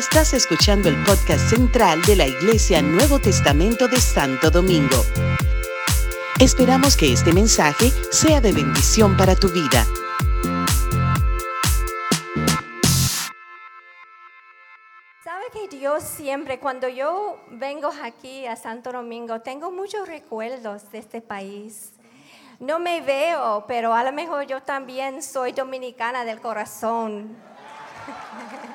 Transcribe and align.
Estás 0.00 0.32
escuchando 0.32 0.88
el 0.88 0.96
podcast 1.04 1.50
central 1.50 2.00
de 2.06 2.16
la 2.16 2.26
Iglesia 2.26 2.80
Nuevo 2.80 3.18
Testamento 3.18 3.86
de 3.86 4.00
Santo 4.00 4.50
Domingo. 4.50 4.96
Esperamos 6.40 6.96
que 6.96 7.12
este 7.12 7.34
mensaje 7.34 7.90
sea 8.10 8.40
de 8.40 8.50
bendición 8.52 9.14
para 9.14 9.36
tu 9.36 9.50
vida. 9.50 9.84
Sabe 15.22 15.44
que 15.52 15.68
Dios 15.68 16.02
siempre, 16.02 16.58
cuando 16.58 16.88
yo 16.88 17.38
vengo 17.50 17.90
aquí 18.02 18.46
a 18.46 18.56
Santo 18.56 18.92
Domingo, 18.92 19.42
tengo 19.42 19.70
muchos 19.70 20.08
recuerdos 20.08 20.90
de 20.92 20.98
este 20.98 21.20
país. 21.20 21.92
No 22.58 22.78
me 22.78 23.02
veo, 23.02 23.66
pero 23.68 23.92
a 23.92 24.02
lo 24.02 24.12
mejor 24.12 24.46
yo 24.46 24.62
también 24.62 25.22
soy 25.22 25.52
dominicana 25.52 26.24
del 26.24 26.40
corazón. 26.40 27.36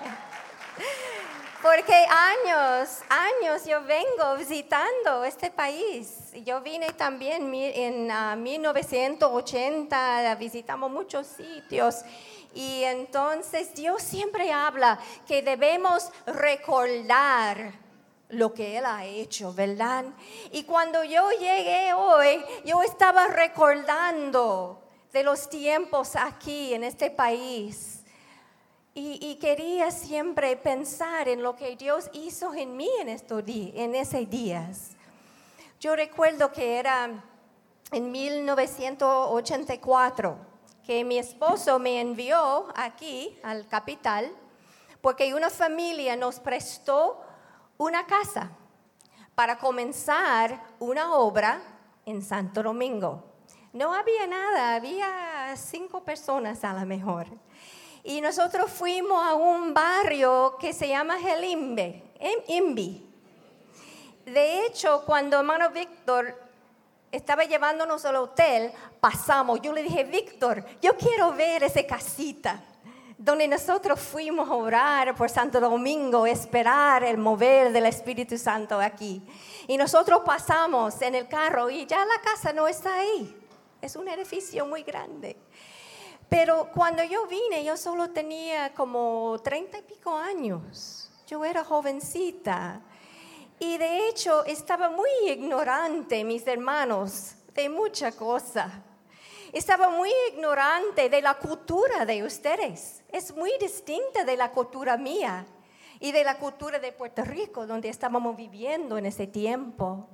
Porque 1.66 1.96
años, 1.96 3.00
años 3.10 3.66
yo 3.66 3.82
vengo 3.82 4.36
visitando 4.38 5.24
este 5.24 5.50
país. 5.50 6.32
Yo 6.46 6.62
vine 6.62 6.94
también 6.94 7.52
en 7.56 8.44
1980, 8.44 10.32
ah, 10.32 10.36
visitamos 10.36 10.92
muchos 10.92 11.26
sitios. 11.26 12.06
Y 12.54 12.84
entonces 12.84 13.74
Dios 13.74 14.04
siempre 14.04 14.54
habla 14.54 15.00
que 15.26 15.42
debemos 15.42 16.12
recordar 16.28 17.74
lo 18.30 18.54
que 18.54 18.78
Él 18.78 18.86
ha 18.86 19.04
hecho, 19.04 19.52
¿verdad? 19.52 20.06
Y 20.52 20.66
cuando 20.66 21.04
yo 21.04 21.32
llegué 21.32 21.96
hoy, 21.96 22.46
yo 22.64 22.84
estaba 22.84 23.26
recordando 23.26 24.84
de 25.12 25.24
los 25.24 25.50
tiempos 25.50 26.16
aquí 26.16 26.76
en 26.76 26.84
este 26.84 27.10
país 27.10 27.95
y, 28.98 29.36
quería 29.42 29.92
siempre 29.92 30.56
pensar 30.56 31.28
en 31.28 31.44
lo 31.44 31.58
que 31.58 31.76
Dios 31.76 32.10
hizo 32.14 32.54
en 32.54 32.78
mí 32.78 32.88
en, 33.02 33.10
estos 33.10 33.44
en 33.46 34.30
días. 34.30 34.92
Yo 35.82 35.98
recuerdo 35.98 36.54
que 36.54 36.80
era 36.80 37.10
en 37.92 38.12
1984 38.12 40.38
que 40.86 41.04
mi 41.04 41.18
esposo 41.18 41.78
me 41.78 42.00
envió 42.00 42.68
aquí 42.74 43.38
al 43.44 43.68
capital 43.68 44.32
porque 45.02 45.34
una 45.34 45.50
familia 45.50 46.16
nos 46.16 46.40
prestó 46.40 47.20
una 47.78 48.06
casa 48.06 48.50
para 49.36 49.58
comenzar 49.58 50.64
una 50.80 51.16
obra 51.16 51.62
en 52.06 52.22
Santo 52.22 52.64
Domingo. 52.64 53.26
No 53.74 53.94
había 53.94 54.26
nada, 54.26 54.76
había 54.76 55.54
cinco 55.58 56.06
personas 56.06 56.64
a 56.64 56.74
lo 56.74 56.86
mejor. 56.86 57.28
Y 58.06 58.22
nosotros 58.22 58.70
fuimos 58.72 59.20
a 59.26 59.34
un 59.34 59.74
barrio 59.74 60.58
que 60.60 60.74
se 60.74 60.88
llama 60.88 61.18
Gelimbe, 61.18 62.04
en 62.20 62.40
Imbi. 62.48 63.04
De 64.26 64.64
hecho, 64.64 65.02
cuando 65.08 65.40
hermano 65.40 65.72
Víctor 65.72 66.40
estaba 67.12 67.46
llevándonos 67.46 68.06
al 68.06 68.18
hotel, 68.18 68.72
pasamos. 69.00 69.60
Yo 69.60 69.74
le 69.74 69.82
dije, 69.82 70.04
Víctor, 70.04 70.64
yo 70.84 70.96
quiero 70.96 71.34
ver 71.34 71.64
esa 71.64 71.84
casita 71.88 72.62
donde 73.18 73.48
nosotros 73.48 74.00
fuimos 74.00 74.50
a 74.52 74.54
orar 74.54 75.16
por 75.16 75.28
Santo 75.28 75.60
Domingo, 75.60 76.28
esperar 76.28 77.04
el 77.04 77.18
mover 77.18 77.72
del 77.72 77.88
Espíritu 77.88 78.38
Santo 78.38 78.80
aquí. 78.80 79.20
Y 79.68 79.78
nosotros 79.78 80.22
pasamos 80.24 81.02
en 81.02 81.16
el 81.16 81.28
carro 81.28 81.72
y 81.72 81.88
ya 81.88 82.06
la 82.06 82.22
casa 82.22 82.54
no 82.54 82.68
está 82.68 83.00
ahí. 83.00 83.36
Es 83.82 83.96
un 83.96 84.08
edificio 84.08 84.64
muy 84.68 84.84
grande. 84.84 85.36
Pero 86.30 86.70
cuando 86.74 87.04
yo 87.04 87.28
vine, 87.28 87.64
yo 87.64 87.78
solo 87.78 88.10
tenía 88.10 88.74
como 88.74 89.40
treinta 89.44 89.78
y 89.78 89.82
pico 89.84 90.16
años. 90.16 91.10
Yo 91.28 91.46
era 91.46 91.64
jovencita. 91.64 92.82
Y 93.60 93.78
de 93.78 94.10
hecho 94.10 94.44
estaba 94.46 94.90
muy 94.90 95.10
ignorante, 95.28 96.24
mis 96.24 96.46
hermanos, 96.46 97.36
de 97.54 97.70
mucha 97.70 98.12
cosa. 98.12 98.84
Estaba 99.54 99.90
muy 99.90 100.12
ignorante 100.34 101.10
de 101.10 101.22
la 101.22 101.36
cultura 101.36 102.06
de 102.06 102.24
ustedes. 102.24 103.04
Es 103.10 103.34
muy 103.34 103.52
distinta 103.60 104.26
de 104.26 104.36
la 104.36 104.52
cultura 104.52 104.98
mía 104.98 105.46
y 106.00 106.12
de 106.12 106.26
la 106.26 106.38
cultura 106.38 106.80
de 106.80 106.92
Puerto 106.92 107.24
Rico, 107.24 107.66
donde 107.66 107.88
estábamos 107.88 108.36
viviendo 108.36 108.98
en 108.98 109.06
ese 109.06 109.28
tiempo. 109.28 110.10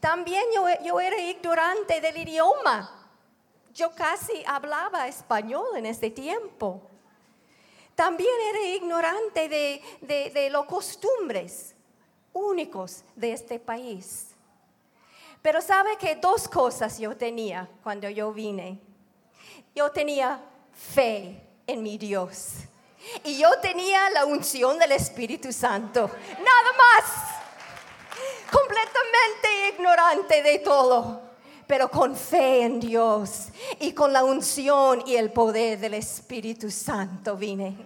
También 0.00 0.44
yo, 0.54 0.64
yo 0.82 1.00
era 1.00 1.18
ignorante 1.18 2.00
del 2.00 2.16
idioma 2.16 2.97
yo 3.78 3.92
casi 3.92 4.42
hablaba 4.44 5.06
español 5.06 5.68
en 5.76 5.86
ese 5.86 6.10
tiempo. 6.10 6.82
También 7.94 8.34
era 8.50 8.62
ignorante 8.74 9.48
de, 9.48 10.30
de, 10.32 10.50
los 10.50 10.66
costumbres 10.66 11.76
únicos 12.32 13.04
de 13.14 13.32
este 13.32 13.60
país. 13.60 14.30
Pero 15.42 15.60
sabe 15.60 15.96
que 15.96 16.16
dos 16.16 16.48
cosas 16.48 16.98
yo 16.98 17.16
tenía 17.16 17.68
cuando 17.84 18.10
yo 18.10 18.32
vine. 18.32 18.80
Yo 19.76 19.92
tenía 19.92 20.40
fe 20.72 21.40
en 21.66 21.82
mi 21.82 21.98
Dios. 21.98 22.54
Y 23.22 23.38
yo 23.38 23.48
tenía 23.60 24.10
la 24.10 24.26
unción 24.26 24.76
del 24.78 24.92
Espíritu 24.92 25.52
Santo. 25.52 26.10
Nada 26.32 26.72
más. 26.76 27.04
Completamente 28.50 29.68
ignorante 29.68 30.42
de 30.42 30.58
todo 30.58 31.27
pero 31.68 31.90
con 31.90 32.16
fe 32.16 32.62
en 32.62 32.80
Dios 32.80 33.48
y 33.78 33.92
con 33.92 34.10
la 34.10 34.24
unción 34.24 35.04
y 35.06 35.16
el 35.16 35.30
poder 35.30 35.78
del 35.78 35.94
Espíritu 35.94 36.70
Santo 36.70 37.36
vine. 37.36 37.76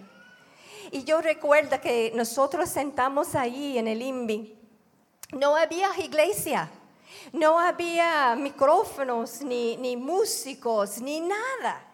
Y 0.89 1.03
yo 1.03 1.21
recuerdo 1.21 1.81
que 1.81 2.13
nosotros 2.15 2.69
sentamos 2.69 3.35
ahí 3.35 3.77
en 3.77 3.89
el 3.89 4.01
INVI. 4.01 4.57
No 5.33 5.57
había 5.57 5.89
iglesia, 5.99 6.69
no 7.33 7.59
había 7.59 8.35
micrófonos, 8.37 9.41
ni, 9.41 9.75
ni 9.75 9.97
músicos, 9.97 10.99
ni 10.99 11.19
nada. 11.19 11.85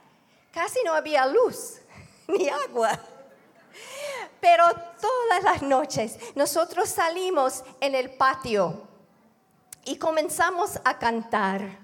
Casi 0.52 0.80
no 0.86 0.94
había 0.94 1.26
luz, 1.26 1.80
ni 2.28 2.50
agua. 2.50 3.00
Pero 4.40 4.66
todas 5.02 5.44
las 5.44 5.64
noches 5.64 6.20
nosotros 6.36 6.88
salimos 6.88 7.64
en 7.82 7.96
el 7.96 8.12
patio 8.12 8.89
y 9.86 9.98
comenzamos 9.98 10.80
a 10.84 10.98
cantar. 10.98 11.80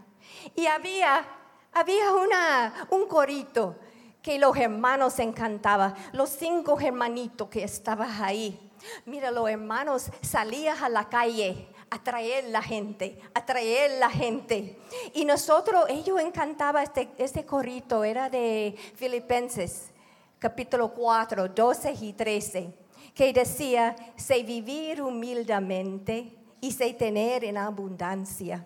Y 0.56 0.66
había, 0.68 1.26
había 1.74 2.12
una, 2.14 2.88
un 2.90 3.08
corito 3.08 3.76
que 4.22 4.40
los 4.40 4.58
hermanos 4.58 5.20
encantaban, 5.20 5.94
los 6.14 6.30
cinco 6.30 6.80
hermanitos 6.80 7.48
que 7.50 7.64
estaban 7.64 8.10
ahí. 8.24 8.60
Mira, 9.06 9.32
los 9.32 9.50
hermanos 9.50 10.10
salían 10.22 10.84
a 10.84 10.90
la 10.90 11.08
calle 11.10 11.70
a 11.90 12.04
traer 12.04 12.46
la 12.46 12.62
gente, 12.62 13.20
a 13.34 13.46
traer 13.46 14.00
la 14.00 14.10
gente. 14.10 14.78
Y 15.14 15.26
nosotros, 15.26 15.86
ellos 15.90 16.20
encantaban 16.20 16.84
este, 16.84 17.10
este 17.18 17.46
corito, 17.46 18.04
era 18.04 18.30
de 18.30 18.76
Filipenses, 18.96 19.92
capítulo 20.40 20.94
4, 20.94 21.50
12 21.50 21.96
y 22.02 22.14
13, 22.14 22.74
que 23.14 23.32
decía, 23.32 23.96
sé 24.16 24.44
vivir 24.44 25.02
humildemente 25.02 26.36
y 26.74 26.94
tener 26.94 27.44
en 27.44 27.58
abundancia. 27.58 28.66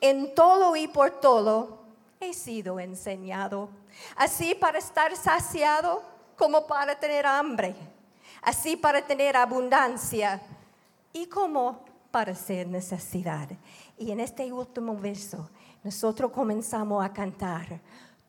En 0.00 0.34
todo 0.34 0.76
y 0.76 0.88
por 0.88 1.20
todo 1.20 1.84
he 2.20 2.32
sido 2.32 2.80
enseñado, 2.80 3.68
así 4.16 4.54
para 4.54 4.78
estar 4.78 5.14
saciado 5.14 6.02
como 6.36 6.66
para 6.66 6.98
tener 6.98 7.26
hambre, 7.26 7.74
así 8.40 8.76
para 8.76 9.06
tener 9.06 9.36
abundancia 9.36 10.40
y 11.12 11.26
como 11.26 11.84
para 12.10 12.34
ser 12.34 12.66
necesidad. 12.66 13.48
Y 13.98 14.10
en 14.10 14.20
este 14.20 14.50
último 14.50 14.96
verso, 14.96 15.50
nosotros 15.82 16.30
comenzamos 16.30 17.04
a 17.04 17.12
cantar, 17.12 17.78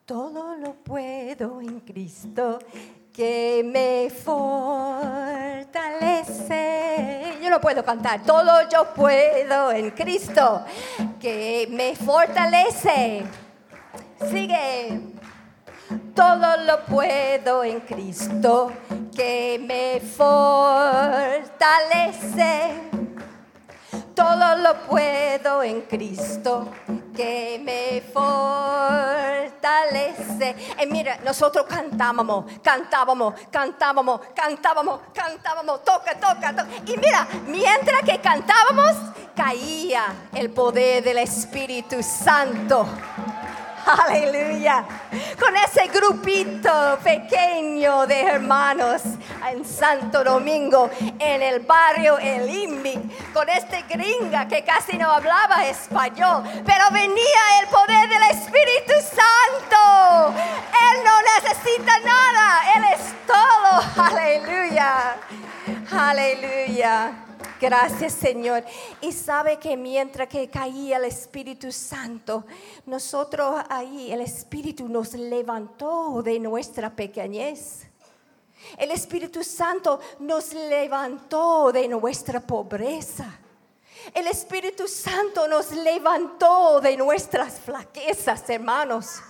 todo 0.05 0.57
lo 0.57 0.73
puedo 0.73 1.61
en 1.61 1.79
Cristo 1.79 2.59
que 3.15 3.63
me 3.65 4.09
fortalece. 4.09 4.55
Yo 7.41 7.49
no 7.49 7.61
puedo 7.61 7.85
cantar, 7.85 8.23
todo 8.23 8.67
yo 8.69 8.93
puedo 8.93 9.71
en 9.71 9.91
Cristo 9.91 10.65
que 11.19 11.67
me 11.71 11.95
fortalece. 11.95 13.23
Sigue. 14.29 14.99
Todo 16.13 16.57
lo 16.57 16.83
puedo 16.85 17.63
en 17.63 17.79
Cristo 17.81 18.73
que 19.15 19.61
me 19.65 20.01
fortalece. 20.01 21.51
Todo 24.13 24.55
lo 24.57 24.73
puedo 24.87 25.63
en 25.63 25.81
Cristo 25.81 26.69
que 27.15 27.59
me 27.63 28.01
fortalece. 28.13 28.75
Y 30.81 30.85
mira, 30.87 31.19
nosotros 31.23 31.65
cantábamos, 31.67 32.45
cantábamos, 32.61 33.33
cantábamos, 33.49 34.21
cantábamos, 34.35 34.99
cantábamos, 35.13 35.83
toca, 35.83 36.13
toca, 36.19 36.55
toca. 36.55 36.67
Y 36.85 36.97
mira, 36.97 37.27
mientras 37.47 38.01
que 38.03 38.19
cantábamos, 38.19 38.95
caía 39.35 40.13
el 40.33 40.49
poder 40.49 41.03
del 41.03 41.17
Espíritu 41.19 42.01
Santo. 42.01 42.85
Aleluya. 44.07 44.85
Con 45.39 45.55
ese 45.55 45.87
grupito 45.87 46.97
pequeño 47.03 48.07
de 48.07 48.21
hermanos 48.21 49.01
en 49.51 49.63
Santo 49.63 50.23
Domingo, 50.23 50.89
en 51.19 51.41
el 51.41 51.59
barrio 51.59 52.17
El 52.17 52.49
Imbi, 52.49 52.99
con 53.33 53.47
este 53.49 53.83
gringa 53.83 54.47
que 54.47 54.63
casi 54.63 54.97
no 54.97 55.11
hablaba 55.11 55.65
español, 55.65 56.43
pero 56.65 56.85
venía 56.91 57.59
el 57.61 57.67
poder 57.67 58.09
del 58.09 58.23
Espíritu 58.31 58.93
Santo. 59.01 60.33
Él 60.91 61.03
no 61.03 61.21
necesita 61.41 61.99
nada, 61.99 62.61
Él 62.75 62.83
es 62.95 63.13
todo. 63.27 64.05
Aleluya. 64.05 65.15
Aleluya. 65.91 67.24
Gracias 67.59 68.13
Señor. 68.13 68.63
Y 69.01 69.11
sabe 69.11 69.57
que 69.57 69.77
mientras 69.77 70.27
que 70.27 70.49
caía 70.49 70.97
el 70.97 71.05
Espíritu 71.05 71.71
Santo, 71.71 72.45
nosotros 72.85 73.63
ahí, 73.69 74.11
el 74.11 74.21
Espíritu 74.21 74.87
nos 74.87 75.13
levantó 75.13 76.21
de 76.21 76.39
nuestra 76.39 76.89
pequeñez. 76.89 77.87
El 78.77 78.91
Espíritu 78.91 79.43
Santo 79.43 79.99
nos 80.19 80.53
levantó 80.53 81.71
de 81.71 81.87
nuestra 81.87 82.39
pobreza. 82.39 83.39
El 84.13 84.27
Espíritu 84.27 84.87
Santo 84.87 85.47
nos 85.47 85.71
levantó 85.71 86.79
de 86.81 86.97
nuestras 86.97 87.59
flaquezas, 87.59 88.47
hermanos. 88.49 89.21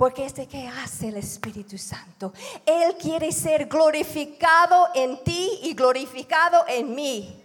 Porque 0.00 0.24
es 0.24 0.34
de 0.34 0.46
que 0.46 0.66
hace 0.66 1.08
el 1.08 1.18
Espíritu 1.18 1.76
Santo. 1.76 2.32
Él 2.64 2.96
quiere 2.98 3.30
ser 3.32 3.66
glorificado 3.66 4.88
en 4.94 5.22
ti 5.22 5.58
y 5.62 5.74
glorificado 5.74 6.64
en 6.66 6.94
mí. 6.94 7.44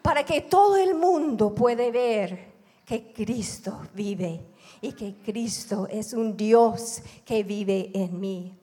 Para 0.00 0.24
que 0.24 0.42
todo 0.42 0.76
el 0.76 0.94
mundo 0.94 1.52
pueda 1.52 1.90
ver 1.90 2.52
que 2.86 3.12
Cristo 3.12 3.88
vive 3.92 4.40
y 4.80 4.92
que 4.92 5.16
Cristo 5.16 5.88
es 5.90 6.12
un 6.12 6.36
Dios 6.36 7.02
que 7.24 7.42
vive 7.42 7.90
en 7.92 8.20
mí. 8.20 8.56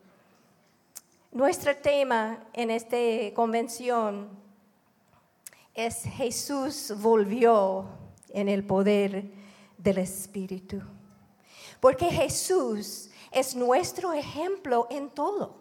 Nuestro 1.34 1.76
tema 1.76 2.46
en 2.54 2.72
esta 2.72 2.96
convención 3.36 4.30
es 5.74 6.04
Jesús 6.16 6.94
volvió 6.96 7.90
en 8.30 8.48
el 8.48 8.64
poder 8.64 9.26
del 9.78 9.98
Espíritu. 9.98 10.82
Porque 11.82 12.06
Jesús 12.06 13.10
es 13.32 13.56
nuestro 13.56 14.14
ejemplo 14.14 14.88
en 14.92 15.10
todo. 15.10 15.56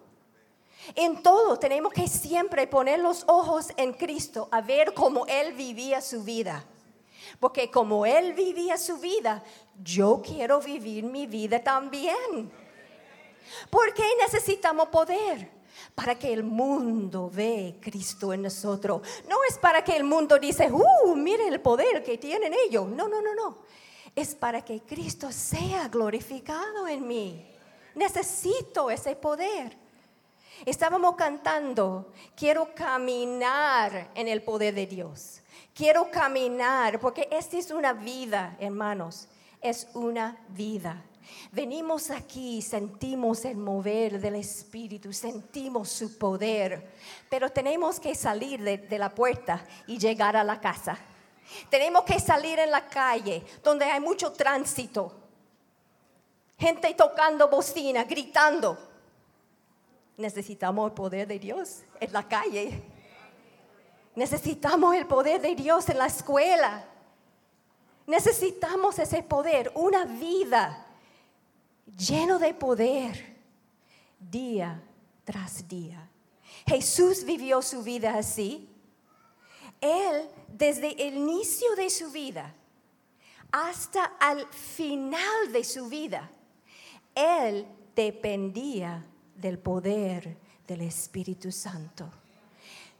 En 0.95 1.23
todo 1.23 1.59
tenemos 1.59 1.93
que 1.95 2.07
siempre 2.09 2.67
poner 2.67 3.01
los 3.01 3.25
ojos 3.27 3.69
en 3.77 3.95
Cristo 3.95 4.47
a 4.53 4.61
ver 4.61 4.93
cómo 4.93 5.27
Él 5.27 5.55
vivía 5.55 6.03
su 6.03 6.23
vida. 6.23 6.65
Porque 7.41 7.71
como 7.71 8.05
Él 8.05 8.35
vivía 8.35 8.77
su 8.77 8.99
vida, 8.99 9.43
yo 9.83 10.21
quiero 10.23 10.61
vivir 10.61 11.05
mi 11.05 11.27
vida 11.27 11.63
también. 11.63 12.53
¿Por 13.71 13.95
qué 13.95 14.05
necesitamos 14.21 14.89
poder? 14.89 15.51
Para 15.95 16.19
que 16.19 16.31
el 16.35 16.43
mundo 16.43 17.31
ve 17.33 17.79
Cristo 17.81 18.35
en 18.35 18.43
nosotros. 18.43 19.01
No 19.27 19.39
es 19.49 19.57
para 19.57 19.83
que 19.83 19.97
el 19.97 20.05
mundo 20.05 20.39
dice, 20.39 20.71
uh, 20.71 21.17
mire 21.17 21.49
el 21.49 21.61
poder 21.61 22.03
que 22.03 22.19
tienen 22.19 22.53
ellos. 22.67 22.87
No, 22.89 23.09
no, 23.09 23.23
no, 23.23 23.35
no 23.35 23.71
es 24.15 24.35
para 24.35 24.62
que 24.62 24.81
Cristo 24.81 25.33
sea 25.33 25.89
glorificado 25.89 26.89
en 26.89 27.07
mí. 27.07 27.47
Necesito 27.95 28.91
ese 28.91 29.17
poder. 29.17 29.77
Estábamos 30.67 31.17
cantando, 31.17 32.12
quiero 32.37 32.75
caminar 32.75 34.11
en 34.15 34.29
el 34.29 34.43
poder 34.43 34.75
de 34.75 34.87
Dios. 34.87 35.41
Quiero 35.75 36.11
caminar, 36.11 37.01
porque 37.01 37.29
esta 37.31 37.57
es 37.57 37.71
una 37.71 37.95
vida, 37.95 38.57
hermanos, 38.61 39.29
es 39.62 39.89
una 39.95 40.37
vida. 40.49 41.03
Venimos 41.53 42.11
aquí, 42.11 42.61
sentimos 42.61 43.45
el 43.45 43.57
mover 43.57 44.21
del 44.21 44.35
Espíritu, 44.35 45.12
sentimos 45.12 45.89
su 45.89 46.19
poder, 46.19 46.93
pero 47.29 47.49
tenemos 47.49 47.99
que 47.99 48.15
salir 48.15 48.62
de, 48.62 48.79
de 48.79 48.99
la 48.99 49.15
puerta 49.15 49.65
y 49.87 49.99
llegar 49.99 50.37
a 50.37 50.45
la 50.45 50.61
casa. 50.61 50.99
Tenemos 51.69 52.05
que 52.05 52.19
salir 52.19 52.58
en 52.58 52.70
la 52.70 52.87
calle 52.87 53.44
donde 53.62 53.85
hay 53.85 54.00
mucho 54.00 54.32
tránsito. 54.32 55.12
Gente 56.58 56.93
tocando 56.94 57.49
bocina, 57.49 58.05
gritando. 58.05 58.79
Necesitamos 60.17 60.91
el 60.91 60.94
poder 60.94 61.26
de 61.26 61.38
Dios 61.38 61.82
en 61.99 62.12
la 62.12 62.29
calle. 62.29 62.82
Necesitamos 64.14 64.94
el 64.94 65.06
poder 65.06 65.41
de 65.41 65.55
Dios 65.55 65.88
en 65.88 65.99
la 65.99 66.06
escuela. 66.06 66.85
Necesitamos 68.06 68.99
ese 68.99 69.23
poder, 69.23 69.73
una 69.75 70.05
vida 70.05 70.87
lleno 71.97 72.38
de 72.38 72.52
poder 72.55 73.37
día 74.19 74.82
tras 75.25 75.67
día. 75.67 76.08
Jesús 76.67 77.25
vivió 77.25 77.62
su 77.62 77.82
vida 77.82 78.17
así. 78.17 78.69
Él 79.81 80.29
desde 80.49 81.06
el 81.06 81.17
inicio 81.17 81.75
de 81.77 81.91
su 81.91 82.11
vida 82.11 82.55
hasta 83.53 84.05
al 84.21 84.47
final 84.47 85.53
de 85.53 85.65
su 85.65 85.88
vida, 85.88 86.31
él 87.15 87.67
dependía 87.94 89.05
del 89.35 89.59
poder 89.59 90.37
del 90.67 90.82
Espíritu 90.82 91.50
Santo. 91.50 92.09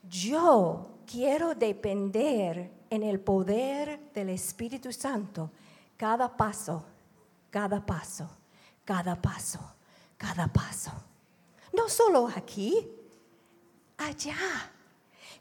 Yo 0.09 0.89
quiero 1.07 1.55
depender 1.55 2.71
en 2.89 3.03
el 3.03 3.21
poder 3.21 4.13
del 4.13 4.31
Espíritu 4.31 4.93
Santo 4.93 5.51
cada 5.97 6.37
paso, 6.37 6.85
cada 7.51 7.85
paso, 7.85 8.29
cada 8.85 9.21
paso, 9.21 9.61
cada 10.17 10.49
paso. 10.49 10.91
No 11.73 11.89
solo 11.89 12.29
aquí, 12.35 12.89
allá. 13.99 14.35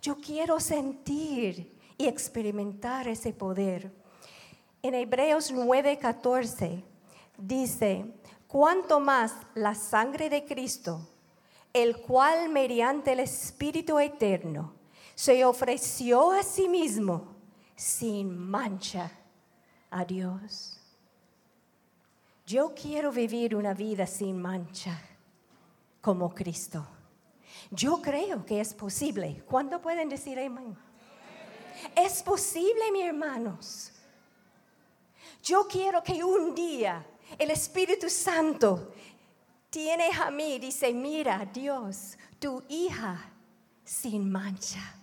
Yo 0.01 0.17
quiero 0.17 0.59
sentir 0.59 1.77
y 1.97 2.07
experimentar 2.07 3.07
ese 3.07 3.33
poder. 3.33 3.91
En 4.81 4.93
Hebreos 4.95 5.53
9:14 5.53 6.83
dice, 7.37 8.05
cuanto 8.47 8.99
más 8.99 9.33
la 9.55 9.75
sangre 9.75 10.29
de 10.29 10.45
Cristo, 10.45 11.07
el 11.73 11.97
cual 11.97 12.49
mediante 12.49 13.11
el 13.11 13.19
Espíritu 13.19 13.99
Eterno 13.99 14.73
se 15.15 15.43
ofreció 15.43 16.31
a 16.31 16.43
sí 16.43 16.69
mismo 16.69 17.35
sin 17.75 18.37
mancha 18.37 19.11
a 19.91 20.05
Dios. 20.05 20.79
Yo 22.45 22.73
quiero 22.73 23.11
vivir 23.11 23.55
una 23.55 23.73
vida 23.73 24.07
sin 24.07 24.41
mancha 24.41 24.99
como 26.01 26.33
Cristo. 26.33 26.87
Yo 27.71 28.01
creo 28.01 28.45
que 28.45 28.59
es 28.59 28.73
posible. 28.73 29.43
¿Cuándo 29.45 29.81
pueden 29.81 30.09
decir 30.09 30.39
amén? 30.39 30.77
Es 31.95 32.21
posible, 32.23 32.91
mis 32.91 33.05
hermanos. 33.05 33.91
Yo 35.43 35.67
quiero 35.67 36.03
que 36.03 36.23
un 36.23 36.53
día 36.53 37.05
el 37.37 37.51
Espíritu 37.51 38.09
Santo 38.09 38.93
tiene 39.69 40.09
a 40.19 40.31
mí, 40.31 40.59
dice, 40.59 40.93
mira, 40.93 41.47
Dios, 41.53 42.17
tu 42.39 42.63
hija 42.67 43.31
sin 43.83 44.29
mancha, 44.29 44.95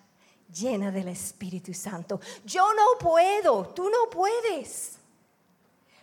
llena 0.52 0.90
del 0.90 1.08
Espíritu 1.08 1.72
Santo. 1.72 2.20
Yo 2.44 2.72
no 2.74 2.98
puedo, 2.98 3.68
tú 3.68 3.88
no 3.88 4.10
puedes. 4.10 4.98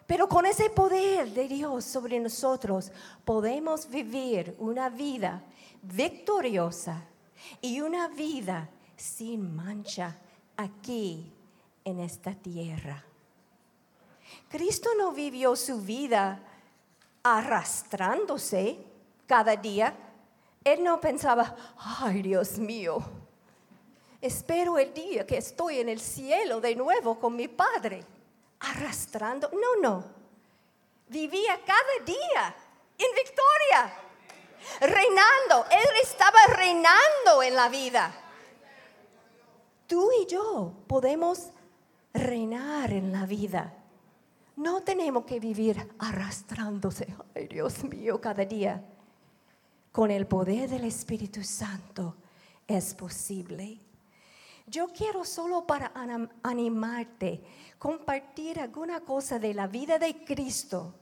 Pero 0.05 0.27
con 0.27 0.45
ese 0.45 0.69
poder 0.69 1.29
de 1.29 1.47
Dios 1.47 1.85
sobre 1.85 2.19
nosotros 2.19 2.91
podemos 3.23 3.89
vivir 3.89 4.55
una 4.59 4.89
vida 4.89 5.43
victoriosa 5.83 7.05
y 7.61 7.81
una 7.81 8.07
vida 8.07 8.69
sin 8.95 9.55
mancha 9.55 10.17
aquí 10.57 11.31
en 11.83 11.99
esta 11.99 12.33
tierra. 12.33 13.03
Cristo 14.49 14.89
no 14.97 15.11
vivió 15.11 15.55
su 15.55 15.81
vida 15.81 16.39
arrastrándose 17.21 18.77
cada 19.27 19.55
día. 19.55 19.95
Él 20.63 20.83
no 20.83 20.99
pensaba, 20.99 21.55
ay 21.77 22.21
Dios 22.21 22.57
mío, 22.57 23.03
espero 24.21 24.79
el 24.79 24.93
día 24.93 25.27
que 25.27 25.37
estoy 25.37 25.79
en 25.79 25.89
el 25.89 25.99
cielo 25.99 26.61
de 26.61 26.75
nuevo 26.75 27.19
con 27.19 27.35
mi 27.35 27.47
Padre, 27.47 28.03
arrastrando. 28.59 29.49
No, 29.51 29.81
no. 29.81 30.03
Vivía 31.09 31.59
cada 31.65 32.05
día 32.05 32.55
en 32.97 33.15
victoria, 33.15 34.02
reinando. 34.79 35.65
Él 35.71 35.87
estaba 36.01 36.39
reinando 36.55 37.43
en 37.43 37.55
la 37.55 37.69
vida 37.69 38.23
tú 39.93 40.09
y 40.19 40.25
yo 40.25 40.73
podemos 40.87 41.51
reinar 42.15 42.91
en 42.91 43.11
la 43.11 43.27
vida. 43.27 43.77
No 44.55 44.81
tenemos 44.81 45.23
que 45.23 45.39
vivir 45.39 45.87
arrastrándose, 45.99 47.15
ay 47.35 47.47
Dios 47.47 47.83
mío, 47.83 48.19
cada 48.19 48.43
día. 48.43 48.83
Con 49.91 50.09
el 50.09 50.25
poder 50.25 50.67
del 50.67 50.85
Espíritu 50.85 51.43
Santo 51.43 52.15
es 52.67 52.95
posible. 52.95 53.79
Yo 54.65 54.87
quiero 54.87 55.23
solo 55.23 55.67
para 55.67 55.91
animarte, 56.41 57.43
compartir 57.77 58.59
alguna 58.59 59.01
cosa 59.01 59.37
de 59.37 59.53
la 59.53 59.67
vida 59.67 59.99
de 59.99 60.25
Cristo 60.25 60.95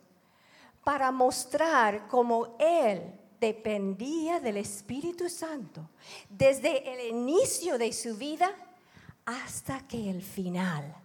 para 0.83 1.13
mostrar 1.13 2.09
cómo 2.09 2.57
Él 2.59 3.20
dependía 3.41 4.39
del 4.39 4.57
Espíritu 4.57 5.27
Santo 5.27 5.89
desde 6.29 6.93
el 6.93 7.09
inicio 7.09 7.79
de 7.79 7.91
su 7.91 8.15
vida 8.15 8.55
hasta 9.25 9.85
que 9.87 10.11
el 10.11 10.21
final. 10.21 10.95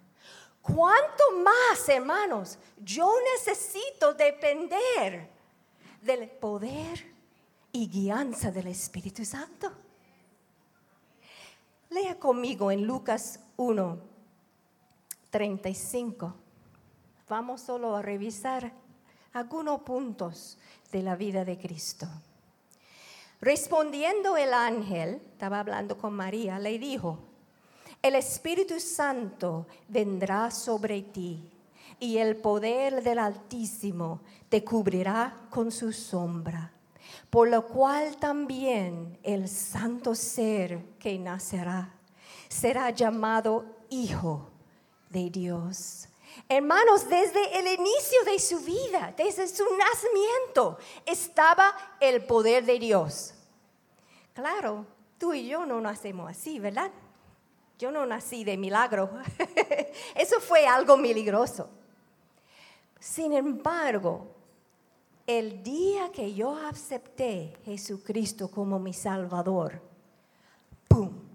¿Cuánto 0.61 1.25
más, 1.43 1.89
hermanos, 1.89 2.59
yo 2.85 3.11
necesito 3.35 4.13
depender 4.13 5.31
del 6.03 6.29
poder 6.29 7.07
y 7.73 7.89
guianza 7.89 8.51
del 8.51 8.67
Espíritu 8.67 9.25
Santo? 9.25 9.73
Lea 11.89 12.19
conmigo 12.19 12.71
en 12.71 12.87
Lucas 12.87 13.41
1, 13.57 13.99
35. 15.31 16.35
Vamos 17.29 17.63
solo 17.63 17.97
a 17.97 18.03
revisar 18.03 18.73
algunos 19.33 19.81
puntos 19.83 20.59
de 20.97 21.03
la 21.03 21.15
vida 21.15 21.45
de 21.45 21.59
Cristo. 21.59 22.09
Respondiendo 23.43 24.39
el 24.39 24.55
ángel, 24.55 25.21
estaba 25.33 25.61
hablando 25.61 25.99
con 25.99 26.15
María, 26.15 26.59
le 26.59 26.79
dijo, 26.79 27.19
el 28.01 28.15
Espíritu 28.15 28.81
Santo 28.81 29.67
vendrá 29.89 30.51
sobre 30.51 31.03
ti 31.03 31.51
y 32.01 32.17
el 32.17 32.37
poder 32.37 33.03
del 33.03 33.19
Altísimo 33.19 34.21
te 34.49 34.65
cubrirá 34.65 35.37
con 35.51 35.71
su 35.71 35.93
sombra, 35.93 36.73
por 37.29 37.49
lo 37.49 37.67
cual 37.67 38.17
también 38.17 39.19
el 39.23 39.51
santo 39.51 40.15
ser 40.15 40.83
que 40.99 41.19
nacerá 41.19 41.93
será 42.49 42.89
llamado 42.89 43.67
Hijo 43.91 44.49
de 45.11 45.29
Dios. 45.29 46.09
Hermanos, 46.49 47.09
desde 47.09 47.59
el 47.59 47.67
inicio 47.67 48.25
de 48.25 48.39
su 48.39 48.61
vida, 48.61 49.15
desde 49.17 49.49
su 49.49 49.65
nacimiento, 49.77 50.79
estaba 51.05 51.75
el 52.01 52.25
poder 52.25 52.65
de 52.65 52.79
Dios. 52.79 53.35
Claro, 54.35 54.87
tú 55.19 55.33
y 55.33 55.49
yo 55.49 55.67
no 55.67 55.81
nacemos 55.81 56.31
así, 56.31 56.59
¿verdad? 56.59 56.91
Yo 57.79 57.91
no 57.91 58.07
nací 58.07 58.45
de 58.45 58.57
milagro. 58.57 59.11
Eso 60.15 60.41
fue 60.41 60.67
algo 60.67 60.97
milagroso. 60.97 61.69
Sin 62.99 63.33
embargo, 63.33 64.27
el 65.27 65.63
día 65.63 66.11
que 66.13 66.33
yo 66.35 66.57
acepté 66.57 67.57
Jesucristo 67.65 68.51
como 68.51 68.79
mi 68.79 68.93
Salvador. 68.93 69.83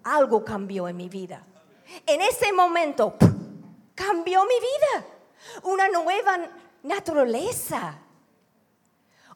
Algo 0.04 0.44
cambió 0.44 0.88
en 0.88 0.98
mi 0.98 1.10
vida. 1.10 1.46
En 2.06 2.22
ese 2.22 2.52
momento, 2.54 3.14
¡pum! 3.18 3.31
Cambió 3.96 4.44
mi 4.46 4.56
vida. 4.56 5.06
Una 5.64 5.90
nueva 5.90 6.50
naturaleza. 6.84 7.98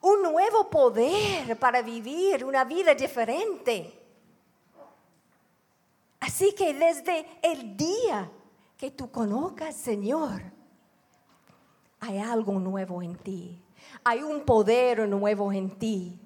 Un 0.02 0.22
nuevo 0.22 0.70
poder 0.70 1.58
para 1.58 1.82
vivir 1.82 2.46
una 2.46 2.64
vida 2.64 2.94
diferente. 2.94 4.02
Así 6.20 6.54
que 6.54 6.74
desde 6.74 7.26
el 7.42 7.76
día 7.76 8.30
que 8.78 8.92
tú 8.92 9.10
conozcas, 9.12 9.76
Señor, 9.76 10.42
hay 12.00 12.20
algo 12.20 12.54
nuevo 12.54 13.02
en 13.02 13.16
ti. 13.16 13.62
Hay 14.04 14.22
un 14.22 14.42
poder 14.42 15.08
nuevo 15.08 15.52
en 15.52 15.72
ti. 15.78 16.20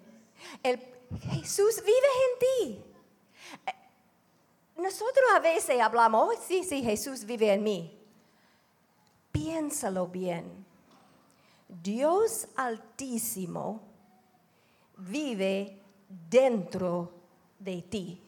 El, 0.63 0.79
Jesús 1.31 1.81
vive 1.85 2.07
en 2.25 2.39
ti. 2.39 2.83
Nosotros 4.77 5.25
a 5.35 5.39
veces 5.39 5.79
hablamos, 5.81 6.29
oh, 6.29 6.41
sí, 6.47 6.63
sí, 6.63 6.81
Jesús 6.81 7.25
vive 7.25 7.51
en 7.51 7.63
mí. 7.63 7.98
Piénsalo 9.39 10.07
bien. 10.07 10.65
Dios 11.65 12.45
altísimo 12.57 13.81
vive 14.97 15.81
dentro 16.29 17.09
de 17.57 17.81
ti. 17.83 18.21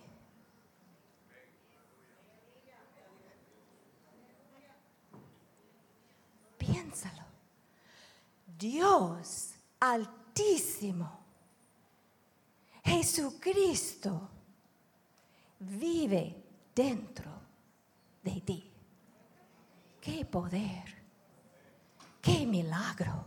Piénsalo. 6.58 7.24
Dios 8.58 9.52
altísimo, 9.82 11.20
Jesucristo, 12.86 14.30
vive 15.60 16.42
dentro 16.74 17.32
de 18.24 18.42
ti. 18.42 18.72
Qué 20.00 20.26
poder, 20.26 21.01
qué 22.22 22.46
milagro. 22.46 23.26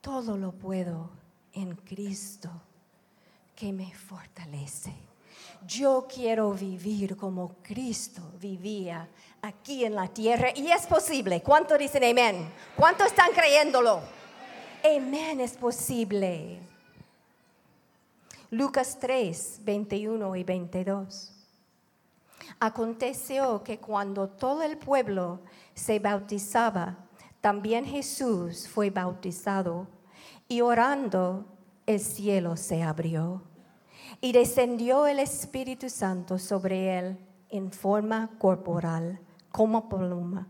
Todo 0.00 0.36
lo 0.36 0.52
puedo 0.52 1.10
en 1.52 1.74
Cristo 1.76 2.50
que 3.54 3.72
me 3.72 3.94
fortalece. 3.94 4.92
Yo 5.66 6.06
quiero 6.12 6.52
vivir 6.52 7.16
como 7.16 7.56
Cristo 7.62 8.22
vivía 8.40 9.08
aquí 9.40 9.84
en 9.84 9.94
la 9.94 10.08
tierra 10.08 10.48
y 10.54 10.70
es 10.70 10.86
posible. 10.86 11.42
¿Cuántos 11.42 11.78
dicen 11.78 12.04
amén? 12.04 12.50
¿Cuántos 12.76 13.06
están 13.08 13.32
creyéndolo? 13.32 14.00
Amén, 14.84 15.40
es 15.40 15.56
posible. 15.56 16.60
Lucas 18.50 18.98
3, 19.00 19.60
21 19.64 20.36
y 20.36 20.44
22. 20.44 21.32
Aconteció 22.60 23.62
que 23.62 23.78
cuando 23.78 24.28
todo 24.28 24.62
el 24.62 24.78
pueblo 24.78 25.40
se 25.74 25.98
bautizaba, 25.98 26.98
también 27.40 27.84
Jesús 27.84 28.68
fue 28.68 28.90
bautizado 28.90 29.86
y 30.48 30.60
orando 30.60 31.46
el 31.86 32.00
cielo 32.00 32.56
se 32.56 32.82
abrió 32.82 33.42
y 34.20 34.32
descendió 34.32 35.06
el 35.06 35.18
Espíritu 35.18 35.88
Santo 35.90 36.38
sobre 36.38 36.98
él 36.98 37.18
en 37.50 37.70
forma 37.70 38.30
corporal 38.38 39.20
como 39.50 39.88
pluma. 39.88 40.48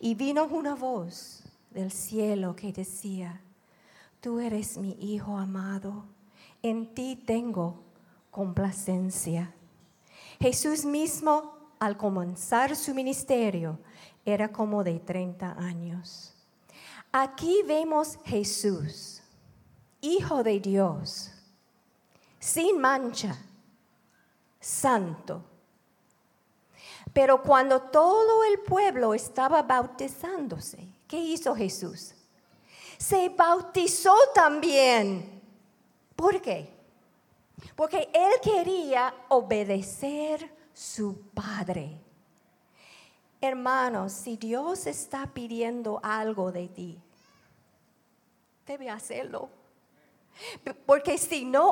Y 0.00 0.14
vino 0.14 0.46
una 0.46 0.74
voz 0.74 1.44
del 1.70 1.90
cielo 1.90 2.54
que 2.56 2.72
decía, 2.72 3.40
tú 4.20 4.40
eres 4.40 4.78
mi 4.78 4.96
Hijo 5.00 5.36
amado, 5.36 6.04
en 6.62 6.94
ti 6.94 7.16
tengo 7.16 7.82
complacencia. 8.30 9.54
Jesús 10.40 10.84
mismo, 10.84 11.74
al 11.80 11.96
comenzar 11.96 12.74
su 12.76 12.94
ministerio, 12.94 13.78
era 14.24 14.52
como 14.52 14.84
de 14.84 15.00
30 15.00 15.52
años. 15.58 16.34
Aquí 17.12 17.62
vemos 17.66 18.18
Jesús, 18.24 19.22
Hijo 20.00 20.44
de 20.44 20.60
Dios, 20.60 21.32
sin 22.38 22.80
mancha, 22.80 23.36
santo. 24.60 25.42
Pero 27.12 27.42
cuando 27.42 27.80
todo 27.82 28.44
el 28.44 28.60
pueblo 28.60 29.12
estaba 29.14 29.62
bautizándose, 29.62 30.86
¿qué 31.08 31.18
hizo 31.18 31.56
Jesús? 31.56 32.14
Se 32.96 33.28
bautizó 33.30 34.14
también. 34.34 35.42
¿Por 36.14 36.40
qué? 36.40 36.77
Porque 37.74 38.08
él 38.12 38.32
quería 38.42 39.14
obedecer 39.28 40.50
su 40.72 41.20
Padre. 41.34 42.00
Hermanos, 43.40 44.12
si 44.12 44.36
Dios 44.36 44.86
está 44.86 45.26
pidiendo 45.26 46.00
algo 46.02 46.50
de 46.50 46.68
ti, 46.68 46.98
debe 48.66 48.90
hacerlo. 48.90 49.48
Porque 50.86 51.18
si 51.18 51.44
no 51.44 51.70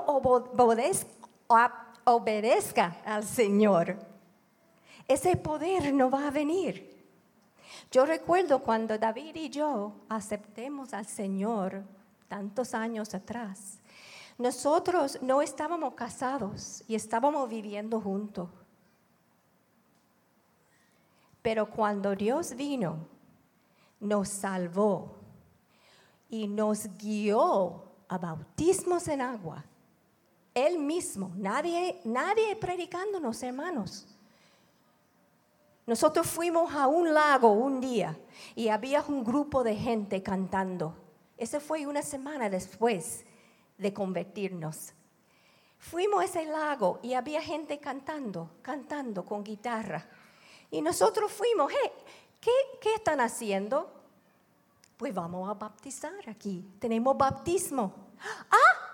obedezca 2.05 2.97
al 3.05 3.25
Señor, 3.25 3.97
ese 5.07 5.37
poder 5.37 5.93
no 5.93 6.11
va 6.11 6.29
a 6.29 6.31
venir. 6.31 6.95
Yo 7.91 8.07
recuerdo 8.07 8.61
cuando 8.61 8.99
David 8.99 9.37
y 9.37 9.51
yo 9.51 9.93
aceptemos 10.09 10.93
al 10.93 11.07
Señor 11.07 11.85
tantos 12.29 12.75
años 12.75 13.15
atrás. 13.15 13.79
Nosotros 14.39 15.19
no 15.23 15.41
estábamos 15.41 15.95
casados 15.95 16.85
y 16.87 16.95
estábamos 16.95 17.49
viviendo 17.49 18.01
juntos. 18.01 18.51
Pero 21.41 21.71
cuando 21.71 22.15
Dios 22.15 22.55
vino, 22.55 23.09
nos 24.01 24.29
salvó 24.29 25.17
y 26.29 26.49
nos 26.49 26.87
guió 26.99 27.85
a 28.09 28.19
bautismos 28.19 29.09
en 29.09 29.23
agua. 29.23 29.65
Él 30.53 30.79
mismo, 30.79 31.33
nadie, 31.37 32.01
nadie 32.05 32.57
predicándonos, 32.57 33.43
hermanos. 33.43 34.07
Nosotros 35.87 36.27
fuimos 36.27 36.75
a 36.75 36.89
un 36.89 37.15
lago 37.15 37.53
un 37.53 37.81
día 37.81 38.19
y 38.55 38.69
había 38.69 39.03
un 39.07 39.23
grupo 39.23 39.63
de 39.63 39.77
gente 39.77 40.23
cantando. 40.23 40.95
Esa 41.39 41.61
fue 41.61 41.87
una 41.87 42.03
semana 42.03 42.51
después 42.51 43.25
de 43.79 43.93
convertirnos. 43.93 44.93
fuimos 45.79 46.23
a 46.23 46.25
ese 46.25 46.47
lago 46.47 46.99
y 47.03 47.15
había 47.15 47.41
gente 47.41 47.79
cantando, 47.79 48.51
cantando 48.63 49.25
con 49.25 49.45
guitarra. 49.45 50.09
Y 50.71 50.83
nosotros 50.83 51.31
fuimos, 51.31 51.71
¿qué, 52.41 52.51
¿qué 52.81 52.95
están 52.95 53.21
haciendo? 53.21 53.93
Pues 54.97 55.15
vamos 55.15 55.49
a 55.49 55.55
bautizar 55.55 56.29
aquí. 56.29 56.65
Tenemos 56.81 57.17
bautismo. 57.17 57.93
Ah, 58.51 58.87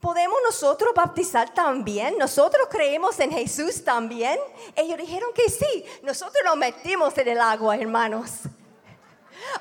¿podemos 0.00 0.38
nosotros 0.44 0.94
bautizar 0.94 1.52
también? 1.52 2.16
¿Nosotros 2.18 2.68
creemos 2.70 3.18
en 3.20 3.32
Jesús 3.32 3.84
también? 3.84 4.38
Ellos 4.74 4.98
dijeron 4.98 5.30
que 5.34 5.50
sí. 5.50 5.84
Nosotros 6.02 6.42
nos 6.44 6.56
metimos 6.56 7.16
en 7.18 7.28
el 7.28 7.40
agua, 7.40 7.76
hermanos. 7.76 8.30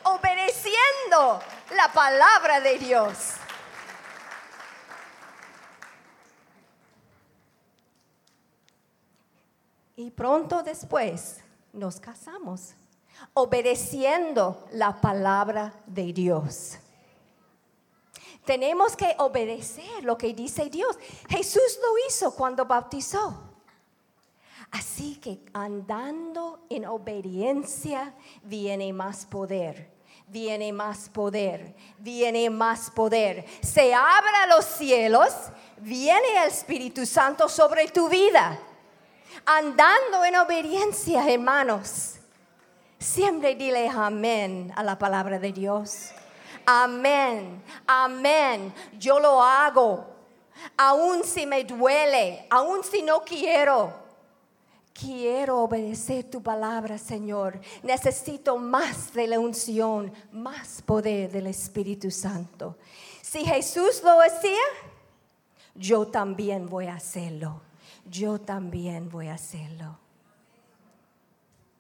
Obedeciendo 0.04 1.42
la 1.76 1.92
palabra 1.92 2.62
de 2.62 2.78
Dios. 2.78 3.41
Y 9.96 10.12
pronto 10.12 10.64
después 10.64 11.38
nos 11.74 12.00
casamos 12.00 12.76
obedeciendo 13.34 14.66
la 14.72 15.00
palabra 15.00 15.74
de 15.86 16.14
Dios. 16.14 16.78
Tenemos 18.46 18.96
que 18.96 19.16
obedecer 19.20 20.04
lo 20.04 20.18
que 20.18 20.34
dice 20.34 20.70
Dios. 20.70 20.98
Jesús 21.30 21.80
lo 21.82 22.08
hizo 22.08 22.36
cuando 22.36 22.66
bautizó. 22.66 23.50
Así 24.72 25.18
que 25.18 25.40
andando 25.54 26.66
en 26.70 26.86
obediencia 26.86 28.16
viene 28.42 28.94
más 28.94 29.26
poder, 29.26 29.92
viene 30.28 30.72
más 30.72 31.10
poder, 31.10 31.76
viene 32.00 32.50
más 32.50 32.90
poder. 32.90 33.46
Se 33.62 33.94
abra 33.94 34.48
los 34.48 34.64
cielos, 34.66 35.30
viene 35.78 36.44
el 36.44 36.50
Espíritu 36.50 37.06
Santo 37.06 37.50
sobre 37.50 37.90
tu 37.90 38.08
vida. 38.08 38.60
Andando 39.46 40.24
en 40.26 40.36
obediencia, 40.36 41.28
hermanos 41.32 42.22
Siempre 43.02 43.56
dile 43.56 43.90
amén 43.90 44.72
a 44.76 44.84
la 44.84 44.96
palabra 44.96 45.40
de 45.40 45.52
Dios. 45.52 46.12
Amén, 46.68 47.64
amén. 47.88 48.72
Yo 49.00 49.20
lo 49.20 49.42
hago. 49.42 50.06
Aún 50.78 51.24
si 51.24 51.48
me 51.48 51.64
duele, 51.64 52.46
aún 52.52 52.84
si 52.84 53.02
no 53.02 53.22
quiero. 53.22 53.92
Quiero 54.94 55.64
obedecer 55.64 56.30
tu 56.30 56.44
palabra, 56.44 57.00
Señor. 57.00 57.60
Necesito 57.82 58.58
más 58.58 59.12
de 59.14 59.26
la 59.26 59.40
unción, 59.40 60.14
más 60.32 60.84
poder 60.84 61.32
del 61.32 61.48
Espíritu 61.48 62.12
Santo. 62.12 62.78
Si 63.24 63.44
Jesús 63.44 64.04
lo 64.04 64.22
hacía, 64.22 64.62
yo 65.74 66.06
también 66.06 66.70
voy 66.70 66.86
a 66.86 66.98
hacerlo. 66.98 67.62
Yo 68.12 68.40
también 68.40 69.10
voy 69.10 69.30
a 69.30 69.36
hacerlo. 69.36 69.98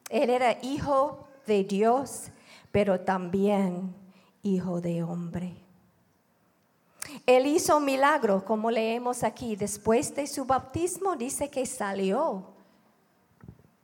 Él 0.09 0.29
era 0.29 0.57
hijo 0.61 1.27
de 1.45 1.65
Dios, 1.65 2.29
pero 2.71 3.01
también 3.01 3.93
hijo 4.41 4.79
de 4.79 5.03
hombre. 5.03 5.53
Él 7.25 7.45
hizo 7.47 7.81
milagro, 7.81 8.45
como 8.45 8.71
leemos 8.71 9.23
aquí. 9.23 9.57
Después 9.57 10.15
de 10.15 10.25
su 10.25 10.45
bautismo 10.45 11.17
dice 11.17 11.49
que 11.49 11.65
salió, 11.65 12.45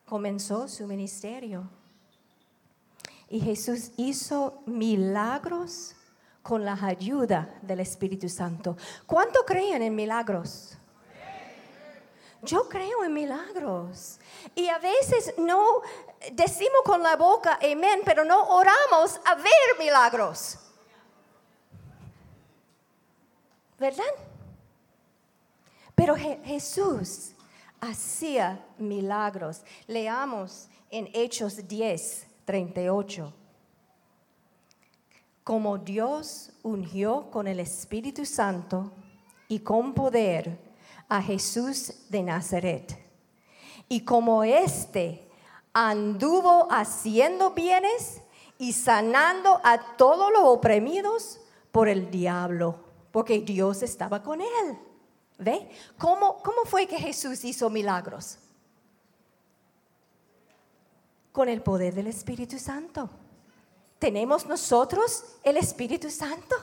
comenzó 0.06 0.70
su 0.70 0.88
ministerio. 0.88 1.70
Y 3.30 3.42
Jesús 3.42 3.92
hizo 3.98 4.62
milagros 4.66 5.96
con 6.42 6.63
la 6.63 6.74
ayuda 6.82 7.60
del 7.62 7.82
Espíritu 7.82 8.30
Santo. 8.30 8.77
¿Cuánto 9.06 9.44
creen 9.46 9.82
en 9.82 9.94
milagros? 9.94 10.76
Yo 12.41 12.70
creo 12.70 13.03
en 13.03 13.13
milagros. 13.13 14.20
Y 14.56 14.67
a 14.70 14.77
veces 14.77 15.34
no 15.38 15.82
decimos 16.32 16.82
con 16.86 17.01
la 17.01 17.15
boca 17.15 17.60
amén, 17.62 18.01
pero 18.06 18.24
no 18.24 18.48
oramos 18.50 19.20
a 19.25 19.36
ver 19.36 19.79
milagros. 19.79 20.60
¿Verdad? 23.79 24.06
Pero 25.96 26.15
Jesús 26.15 27.32
hacía 27.82 28.64
milagros. 28.77 29.64
Leamos 29.88 30.68
en 30.90 31.09
Hechos 31.14 31.68
10, 31.68 32.27
38. 32.46 33.33
Como 35.44 35.77
Dios 35.77 36.51
ungió 36.64 37.29
con 37.31 37.48
el 37.48 37.59
Espíritu 37.59 38.25
Santo 38.25 38.92
y 39.48 39.59
con 39.59 39.94
poder 39.94 40.67
a 41.09 41.22
Jesús 41.22 41.93
de 42.09 42.24
Nazaret. 42.24 42.98
Y 43.89 44.01
como 44.01 44.43
éste 44.43 45.29
anduvo 45.74 46.67
haciendo 46.72 47.51
bienes 47.51 48.22
y 48.57 48.74
sanando 48.74 49.61
a 49.63 49.96
todos 49.98 50.31
los 50.31 50.41
oprimidos 50.43 51.39
por 51.72 51.87
el 51.87 52.09
diablo, 52.09 52.79
porque 53.11 53.39
Dios 53.39 53.83
estaba 53.83 54.24
con 54.24 54.41
él. 54.41 54.77
¿Ve? 55.37 55.70
¿Cómo, 55.98 56.41
cómo 56.41 56.63
fue 56.65 56.87
que 56.87 56.98
Jesús 56.98 57.43
hizo 57.46 57.70
milagros? 57.70 58.39
Con 61.31 61.48
el 61.48 61.61
poder 61.61 61.93
del 61.93 62.07
Espíritu 62.07 62.57
Santo. 62.57 63.09
¿Tenemos 64.00 64.48
nosotros 64.48 65.24
el 65.43 65.57
Espíritu 65.57 66.09
Santo? 66.09 66.55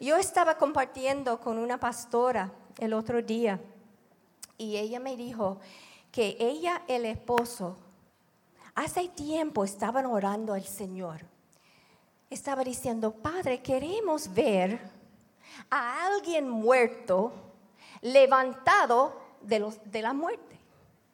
Yo 0.00 0.16
estaba 0.16 0.56
compartiendo 0.56 1.40
con 1.40 1.58
una 1.58 1.78
pastora 1.78 2.50
el 2.78 2.92
otro 2.92 3.22
día 3.22 3.60
y 4.58 4.76
ella 4.76 5.00
me 5.00 5.16
dijo 5.16 5.60
que 6.10 6.36
ella, 6.38 6.82
el 6.88 7.06
esposo, 7.06 7.76
hace 8.74 9.08
tiempo 9.08 9.64
estaban 9.64 10.06
orando 10.06 10.52
al 10.52 10.64
Señor. 10.64 11.20
Estaba 12.30 12.64
diciendo, 12.64 13.12
Padre, 13.12 13.62
queremos 13.62 14.32
ver 14.32 14.80
a 15.70 16.06
alguien 16.06 16.48
muerto 16.48 17.32
levantado 18.00 19.20
de, 19.40 19.58
los, 19.60 19.78
de 19.90 20.02
la 20.02 20.12
muerte. 20.12 20.58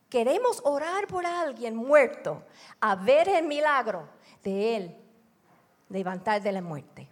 Queremos 0.09 0.61
orar 0.65 1.07
por 1.07 1.25
alguien 1.27 1.77
muerto, 1.77 2.43
a 2.81 2.97
ver 2.97 3.29
el 3.29 3.47
milagro 3.47 4.09
de 4.43 4.77
él 4.77 4.97
levantar 5.89 6.43
de 6.43 6.53
la 6.53 6.63
muerte. 6.63 7.10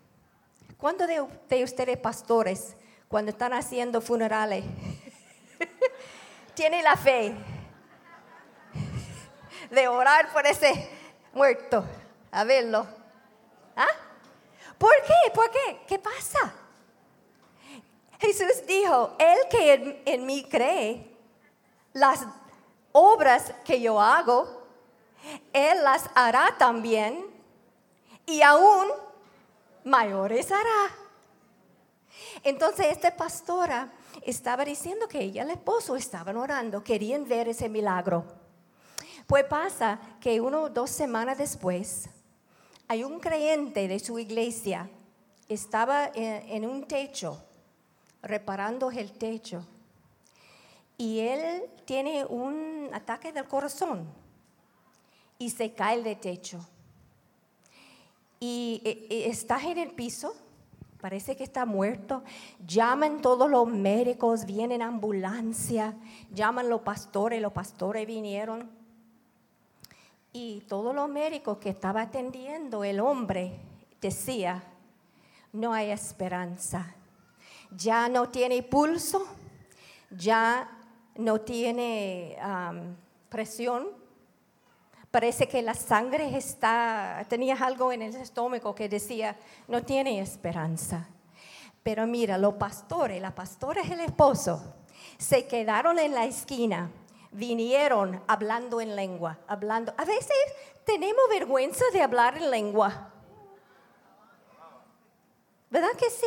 ¿Cuántos 0.79 1.09
de 1.09 1.65
ustedes 1.65 1.99
pastores 1.99 2.77
cuando 3.09 3.31
están 3.31 3.55
haciendo 3.55 4.01
funerales. 4.01 4.65
Tiene 6.55 6.83
la 6.83 6.97
fe 6.97 7.35
de 9.71 9.89
orar 9.89 10.31
por 10.33 10.47
ese 10.47 10.91
muerto, 11.33 11.85
a 12.31 12.45
verlo. 12.45 12.87
¿Ah? 13.75 13.87
¿Por 14.77 14.93
qué? 15.07 15.31
¿Por 15.33 15.51
qué? 15.51 15.81
¿Qué 15.89 15.99
pasa? 15.99 16.55
Jesús 18.21 18.67
dijo, 18.67 19.17
el 19.19 19.39
que 19.49 20.03
en, 20.05 20.27
mí 20.27 20.45
cree, 20.51 21.17
las 21.93 22.27
obras 22.93 23.55
que 23.65 23.81
yo 23.81 24.01
hago, 24.01 24.67
Él 25.53 25.83
las 25.85 26.11
hará 26.15 26.57
también 26.59 27.25
y 28.27 28.43
aún 28.43 28.89
mayores 29.89 30.53
hará. 30.53 30.95
Entonces 32.45 32.87
esta 32.91 33.17
pastora 33.17 33.93
estaba 34.23 34.65
diciendo 34.65 35.09
que 35.09 35.21
ella 35.21 35.43
y 35.43 35.45
el 35.45 35.51
esposo 35.51 35.97
estaban 35.97 36.37
orando, 36.37 36.85
querían 36.85 37.27
ver 37.27 37.49
ese 37.49 37.69
milagro. 37.69 38.25
Pues 39.27 39.45
pasa 39.45 40.01
que 40.21 40.41
uno 40.41 40.63
o 40.63 40.71
dos 40.71 40.91
semanas 40.91 41.39
después, 41.39 42.09
hay 42.87 43.05
un 43.05 43.21
creyente 43.21 43.87
de 43.89 43.99
su 43.99 44.19
iglesia, 44.19 44.89
estaba 45.49 46.11
en, 46.15 46.65
un 46.65 46.87
techo, 46.87 47.43
reparando 48.23 48.91
el 48.91 49.13
techo, 49.13 49.67
y 50.97 51.21
él 51.21 51.71
tiene 51.85 52.25
un 52.25 52.91
ataque 52.93 53.33
del 53.33 53.47
corazón 53.47 54.07
y 55.39 55.51
se 55.51 55.73
cae 55.73 56.03
del 56.03 56.19
techo. 56.19 56.67
Y, 58.41 59.07
y 59.11 59.25
está 59.25 59.61
en 59.63 59.79
el 59.79 59.91
piso 59.91 60.35
parece 61.01 61.37
que 61.37 61.45
está 61.45 61.65
muerto. 61.65 62.23
Llaman 62.67 63.21
todos 63.21 63.51
los 63.51 63.69
médicos, 63.69 64.45
vienen 64.45 64.83
ambulancia, 64.83 65.95
llaman 66.33 66.69
los 66.69 66.83
pastores, 66.83 67.41
los 67.41 67.53
pastores 67.53 68.07
vinieron. 68.07 68.69
Y 70.33 70.63
todos 70.69 70.95
los 70.95 71.09
médicos 71.09 71.59
que 71.59 71.71
estaba 71.71 72.03
atendiendo 72.03 72.85
el 72.85 73.01
hombre 73.01 73.59
decía, 74.01 74.63
no 75.53 75.73
hay 75.73 75.91
esperanza. 75.91 76.95
Ya 77.71 78.09
no 78.09 78.29
tiene 78.29 78.63
pulso, 78.63 79.27
ya 80.11 80.71
no 81.17 81.41
tiene 81.41 82.37
presión, 83.29 83.89
Parece 85.11 85.49
que 85.49 85.63
la 85.63 85.75
sangre 85.75 86.37
está, 86.37 87.25
tenía 87.29 87.57
algo 87.57 87.93
en 87.93 88.03
el 88.03 88.15
estómago 88.17 88.75
que 88.75 88.89
decía, 88.89 89.37
no 89.67 89.83
tiene 89.83 90.21
esperanza. 90.21 91.09
Pero 91.83 92.07
mira, 92.07 92.37
los 92.37 92.55
pastores, 92.55 93.21
la 93.21 93.35
pastora 93.35 93.81
es 93.81 93.91
el 93.91 94.01
esposo, 94.01 94.75
se 95.17 95.47
quedaron 95.47 95.99
en 95.99 96.15
la 96.15 96.27
esquina, 96.27 96.91
vinieron 97.33 98.23
hablando 98.27 98.81
en 98.81 98.95
lengua, 98.95 99.39
hablando. 99.47 99.95
A 99.97 100.05
veces 100.05 100.37
tenemos 100.85 101.23
vergüenza 101.31 101.85
de 101.93 102.03
hablar 102.03 102.37
en 102.37 102.51
lengua. 102.51 103.11
¿Verdad 105.71 105.93
que 105.99 106.11
sí? 106.11 106.27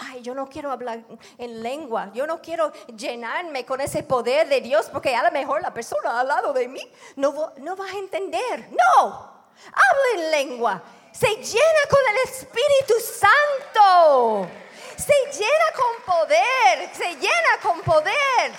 Ay, 0.00 0.22
yo 0.22 0.32
no 0.32 0.48
quiero 0.48 0.70
hablar 0.70 1.00
en 1.38 1.62
lengua, 1.62 2.10
yo 2.14 2.24
no 2.24 2.40
quiero 2.40 2.72
llenarme 2.96 3.66
con 3.66 3.80
ese 3.80 4.04
poder 4.04 4.48
de 4.48 4.60
Dios 4.60 4.88
porque 4.92 5.16
a 5.16 5.24
lo 5.24 5.32
mejor 5.32 5.60
la 5.60 5.74
persona 5.74 6.20
al 6.20 6.28
lado 6.28 6.52
de 6.52 6.68
mí 6.68 6.80
no, 7.16 7.52
no 7.56 7.76
va 7.76 7.86
a 7.86 7.98
entender. 7.98 8.68
No, 8.70 9.46
habla 9.72 10.08
en 10.14 10.30
lengua, 10.30 10.82
se 11.10 11.26
llena 11.26 11.82
con 11.90 12.00
el 12.10 12.30
Espíritu 12.30 12.94
Santo, 13.00 14.48
se 14.96 15.36
llena 15.36 15.64
con 15.74 16.14
poder, 16.14 16.94
se 16.94 17.16
llena 17.16 17.58
con 17.60 17.80
poder. 17.80 18.52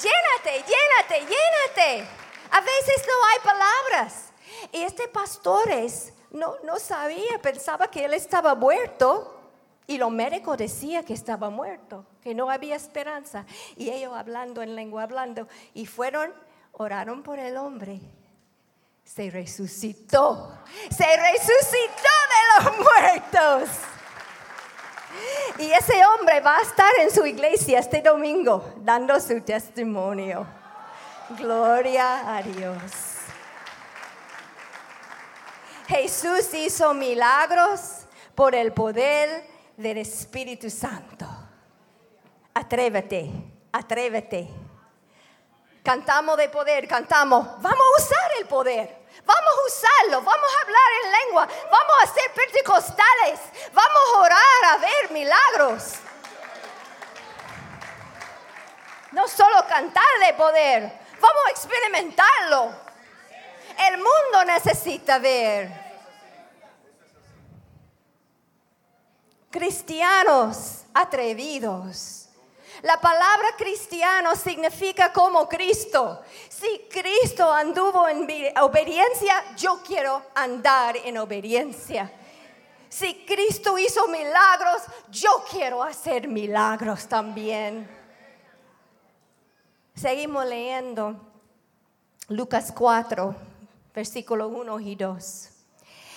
Llénate, 0.00 0.64
llénate, 0.66 1.20
llénate. 1.20 2.08
A 2.50 2.60
veces 2.60 3.06
no 3.06 3.24
hay 3.26 3.38
palabras. 3.44 4.32
Y 4.72 4.82
este 4.82 5.06
pastor 5.06 5.68
no, 6.32 6.56
no 6.64 6.78
sabía, 6.80 7.38
pensaba 7.40 7.88
que 7.88 8.04
él 8.04 8.14
estaba 8.14 8.56
muerto. 8.56 9.31
Y 9.86 9.98
los 9.98 10.10
médicos 10.10 10.56
decían 10.58 11.04
que 11.04 11.14
estaba 11.14 11.50
muerto, 11.50 12.06
que 12.22 12.34
no 12.34 12.50
había 12.50 12.76
esperanza. 12.76 13.44
Y 13.76 13.90
ellos 13.90 14.12
hablando 14.14 14.62
en 14.62 14.76
lengua, 14.76 15.02
hablando. 15.02 15.48
Y 15.74 15.86
fueron, 15.86 16.32
oraron 16.72 17.22
por 17.22 17.38
el 17.38 17.56
hombre. 17.56 18.00
Se 19.04 19.30
resucitó. 19.30 20.52
Se 20.90 21.04
resucitó 21.16 22.12
de 22.32 22.64
los 22.64 22.78
muertos. 23.60 23.70
Y 25.58 25.70
ese 25.72 26.04
hombre 26.06 26.40
va 26.40 26.58
a 26.58 26.62
estar 26.62 26.90
en 27.00 27.10
su 27.10 27.26
iglesia 27.26 27.80
este 27.80 28.00
domingo 28.00 28.74
dando 28.78 29.18
su 29.20 29.40
testimonio. 29.42 30.46
Gloria 31.36 32.36
a 32.36 32.42
Dios. 32.42 32.92
Jesús 35.88 36.54
hizo 36.54 36.94
milagros 36.94 38.06
por 38.34 38.54
el 38.54 38.72
poder 38.72 39.51
del 39.76 39.98
Espíritu 39.98 40.70
Santo. 40.70 41.26
Atrévete, 42.54 43.30
atrévete. 43.72 44.48
Cantamos 45.82 46.36
de 46.36 46.48
poder, 46.48 46.86
cantamos. 46.86 47.46
Vamos 47.60 47.80
a 47.80 48.02
usar 48.02 48.30
el 48.38 48.46
poder. 48.46 49.02
Vamos 49.24 49.52
a 49.52 49.66
usarlo, 49.66 50.22
vamos 50.22 50.50
a 50.56 50.62
hablar 50.62 50.92
en 51.04 51.12
lengua, 51.12 51.48
vamos 51.70 51.96
a 52.02 52.06
ser 52.06 52.32
pentecostales, 52.32 53.40
vamos 53.72 54.02
a 54.14 54.18
orar 54.18 54.64
a 54.70 54.76
ver 54.78 55.10
milagros. 55.10 55.94
No 59.12 59.28
solo 59.28 59.66
cantar 59.68 60.18
de 60.26 60.32
poder, 60.34 60.82
vamos 61.20 61.42
a 61.46 61.50
experimentarlo. 61.50 62.72
El 63.78 63.98
mundo 63.98 64.44
necesita 64.46 65.18
ver. 65.18 65.81
Cristianos 69.52 70.84
atrevidos. 70.92 72.28
La 72.82 73.00
palabra 73.00 73.48
cristiano 73.56 74.34
significa 74.34 75.12
como 75.12 75.48
Cristo. 75.48 76.20
Si 76.48 76.88
Cristo 76.90 77.52
anduvo 77.52 78.08
en 78.08 78.26
obediencia, 78.60 79.54
yo 79.56 79.80
quiero 79.86 80.20
andar 80.34 80.96
en 80.96 81.18
obediencia. 81.18 82.10
Si 82.88 83.24
Cristo 83.24 83.78
hizo 83.78 84.08
milagros, 84.08 84.82
yo 85.10 85.44
quiero 85.48 85.82
hacer 85.82 86.26
milagros 86.26 87.06
también. 87.06 87.88
Seguimos 89.94 90.44
leyendo 90.46 91.20
Lucas 92.28 92.72
4, 92.76 93.34
versículo 93.94 94.48
1 94.48 94.80
y 94.80 94.96
2. 94.96 95.48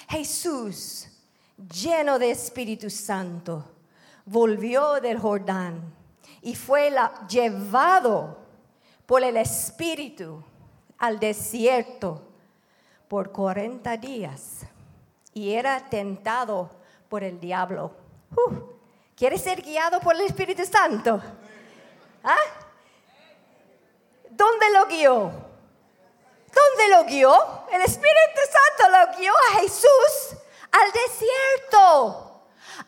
Jesús 0.10 1.10
lleno 1.58 2.20
de 2.20 2.32
Espíritu 2.32 2.90
Santo, 2.90 3.64
volvió 4.26 5.00
del 5.02 5.20
Jordán 5.20 5.94
y 6.42 6.56
fue 6.56 6.94
llevado 7.30 8.38
por 9.06 9.24
el 9.24 9.38
Espíritu 9.38 10.44
al 10.98 11.20
desierto 11.20 12.22
por 13.08 13.32
40 13.32 13.98
días 13.98 14.66
y 15.34 15.54
era 15.54 15.90
tentado 15.90 16.70
por 17.10 17.24
el 17.24 17.40
diablo. 17.40 17.92
Uh, 18.36 18.76
¿Quieres 19.16 19.42
ser 19.42 19.62
guiado 19.62 20.00
por 20.00 20.16
el 20.16 20.22
Espíritu 20.22 20.66
Santo? 20.66 21.22
¿Ah? 22.24 22.36
¿Dónde 24.30 24.66
lo 24.74 24.86
guió? 24.88 25.32
¿Dónde 26.54 26.96
lo 26.96 27.06
guió? 27.06 27.34
El 27.72 27.82
Espíritu 27.82 28.42
Santo 28.78 28.92
lo 28.92 29.18
guió 29.18 29.32
a 29.32 29.60
Jesús 29.62 30.38
al 30.76 30.92
desierto. 30.92 32.42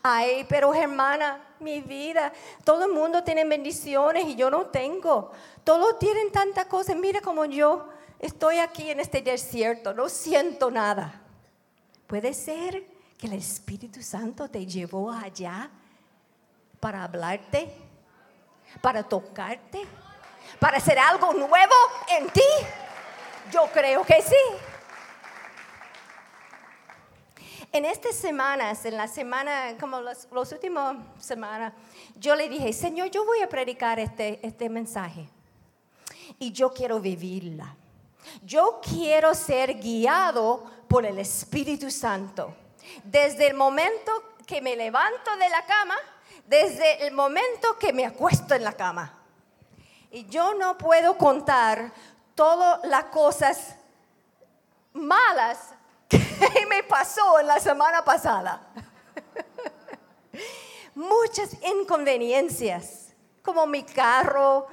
Ay, 0.03 0.45
pero 0.49 0.73
hermana, 0.73 1.55
mi 1.59 1.81
vida, 1.81 2.31
todo 2.63 2.85
el 2.85 2.91
mundo 2.91 3.23
tiene 3.23 3.45
bendiciones 3.45 4.25
y 4.25 4.35
yo 4.35 4.49
no 4.49 4.67
tengo. 4.67 5.31
Todos 5.63 5.97
tienen 5.99 6.31
tantas 6.31 6.65
cosas. 6.65 6.95
Mira 6.95 7.21
como 7.21 7.45
yo 7.45 7.87
estoy 8.19 8.59
aquí 8.59 8.89
en 8.89 8.99
este 8.99 9.21
desierto, 9.21 9.93
no 9.93 10.09
siento 10.09 10.69
nada. 10.69 11.21
Puede 12.07 12.33
ser 12.33 12.85
que 13.17 13.27
el 13.27 13.33
Espíritu 13.33 14.01
Santo 14.01 14.49
te 14.49 14.65
llevó 14.65 15.11
allá 15.11 15.69
para 16.79 17.03
hablarte, 17.03 17.73
para 18.81 19.03
tocarte, 19.03 19.85
para 20.59 20.77
hacer 20.77 20.99
algo 20.99 21.33
nuevo 21.33 21.75
en 22.17 22.29
ti. 22.29 22.41
Yo 23.51 23.65
creo 23.73 24.03
que 24.03 24.21
sí. 24.21 24.35
En 27.71 27.85
estas 27.85 28.15
semanas, 28.15 28.85
en 28.85 28.95
la 28.95 29.07
semana, 29.07 29.75
como 29.79 29.99
las 30.01 30.27
últimas 30.31 30.97
semanas, 31.19 31.73
yo 32.15 32.35
le 32.35 32.47
dije, 32.47 32.71
Señor, 32.71 33.09
yo 33.11 33.25
voy 33.25 33.41
a 33.41 33.49
predicar 33.49 33.99
este, 33.99 34.39
este 34.45 34.69
mensaje 34.69 35.27
y 36.39 36.51
yo 36.51 36.73
quiero 36.73 36.99
vivirla. 36.99 37.75
Yo 38.43 38.79
quiero 38.81 39.33
ser 39.33 39.79
guiado 39.79 40.63
por 40.87 41.05
el 41.05 41.19
Espíritu 41.19 41.91
Santo. 41.91 42.53
Desde 43.03 43.47
el 43.47 43.53
momento 43.53 44.11
que 44.45 44.61
me 44.61 44.75
levanto 44.75 45.35
de 45.37 45.49
la 45.49 45.65
cama, 45.65 45.95
desde 46.45 47.05
el 47.05 47.13
momento 47.13 47.77
que 47.77 47.91
me 47.91 48.05
acuesto 48.05 48.55
en 48.55 48.63
la 48.63 48.73
cama. 48.73 49.13
Y 50.09 50.25
yo 50.27 50.53
no 50.53 50.77
puedo 50.77 51.17
contar 51.17 51.91
todas 52.33 52.79
las 52.85 53.05
cosas 53.05 53.75
malas 54.93 55.73
¿Qué 56.53 56.65
me 56.65 56.83
pasó 56.83 57.39
en 57.39 57.47
la 57.47 57.59
semana 57.59 58.03
pasada? 58.03 58.61
Muchas 60.95 61.55
inconveniencias, 61.63 63.13
como 63.43 63.65
mi 63.67 63.83
carro 63.83 64.67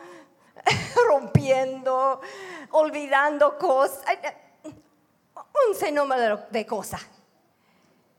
rompiendo, 1.09 2.21
olvidando 2.71 3.59
cosas, 3.59 4.03
un 4.65 5.75
sinnúmero 5.75 6.41
de 6.51 6.67
cosas. 6.67 7.03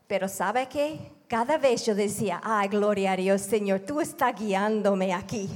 Pero 0.07 0.27
¿sabe 0.27 0.67
qué? 0.67 1.11
Cada 1.27 1.57
vez 1.57 1.85
yo 1.85 1.95
decía, 1.95 2.39
ay, 2.43 2.67
gloria 2.67 3.13
a 3.13 3.15
Dios, 3.15 3.41
Señor, 3.41 3.79
tú 3.81 4.01
estás 4.01 4.35
guiándome 4.35 5.13
aquí. 5.13 5.49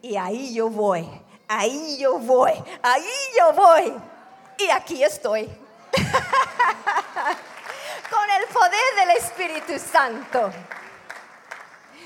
Y 0.00 0.16
ahí 0.16 0.54
yo 0.54 0.70
voy, 0.70 1.06
ahí 1.46 1.98
yo 1.98 2.18
voy, 2.18 2.52
ahí 2.82 3.04
yo 3.38 3.52
voy. 3.52 3.92
Y 4.58 4.70
aquí 4.70 5.02
estoy. 5.02 5.65
Con 8.10 8.30
el 8.30 8.46
poder 8.52 8.94
del 8.96 9.10
Espíritu 9.16 9.78
Santo. 9.78 10.50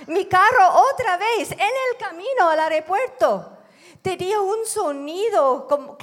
Mi 0.07 0.27
carro 0.27 0.69
otra 0.93 1.16
vez 1.16 1.51
en 1.53 1.61
el 1.61 1.97
camino 1.99 2.49
al 2.49 2.61
aeropuerto 2.61 3.59
tenía 4.03 4.40
un 4.40 4.66
sonido 4.66 5.66
como 5.69 5.97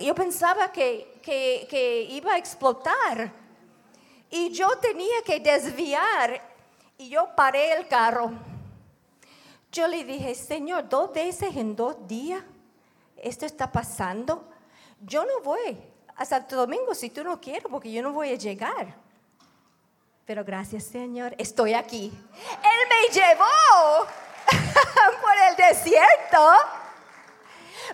yo 0.00 0.14
pensaba 0.14 0.70
que, 0.70 1.18
que, 1.22 1.66
que 1.68 2.02
iba 2.02 2.34
a 2.34 2.38
explotar 2.38 3.32
y 4.30 4.50
yo 4.50 4.68
tenía 4.78 5.22
que 5.24 5.40
desviar 5.40 6.40
y 6.98 7.08
yo 7.08 7.28
paré 7.34 7.72
el 7.72 7.88
carro. 7.88 8.32
Yo 9.70 9.86
le 9.86 10.04
dije, 10.04 10.34
Señor, 10.34 10.88
dos 10.88 11.12
veces 11.12 11.56
en 11.56 11.74
dos 11.74 11.96
días 12.06 12.42
esto 13.16 13.46
está 13.46 13.72
pasando. 13.72 14.44
Yo 15.00 15.24
no 15.24 15.40
voy 15.42 15.78
a 16.16 16.24
Santo 16.24 16.56
Domingo 16.56 16.94
si 16.94 17.10
tú 17.10 17.24
no 17.24 17.40
quieres, 17.40 17.64
porque 17.70 17.90
yo 17.90 18.02
no 18.02 18.12
voy 18.12 18.30
a 18.30 18.36
llegar. 18.36 18.94
Pero 20.24 20.44
gracias 20.44 20.84
Señor, 20.84 21.34
estoy 21.38 21.74
aquí. 21.74 22.12
Él 22.12 22.88
me 22.88 23.14
llevó 23.14 24.06
por 25.20 25.34
el 25.48 25.56
desierto 25.56 26.48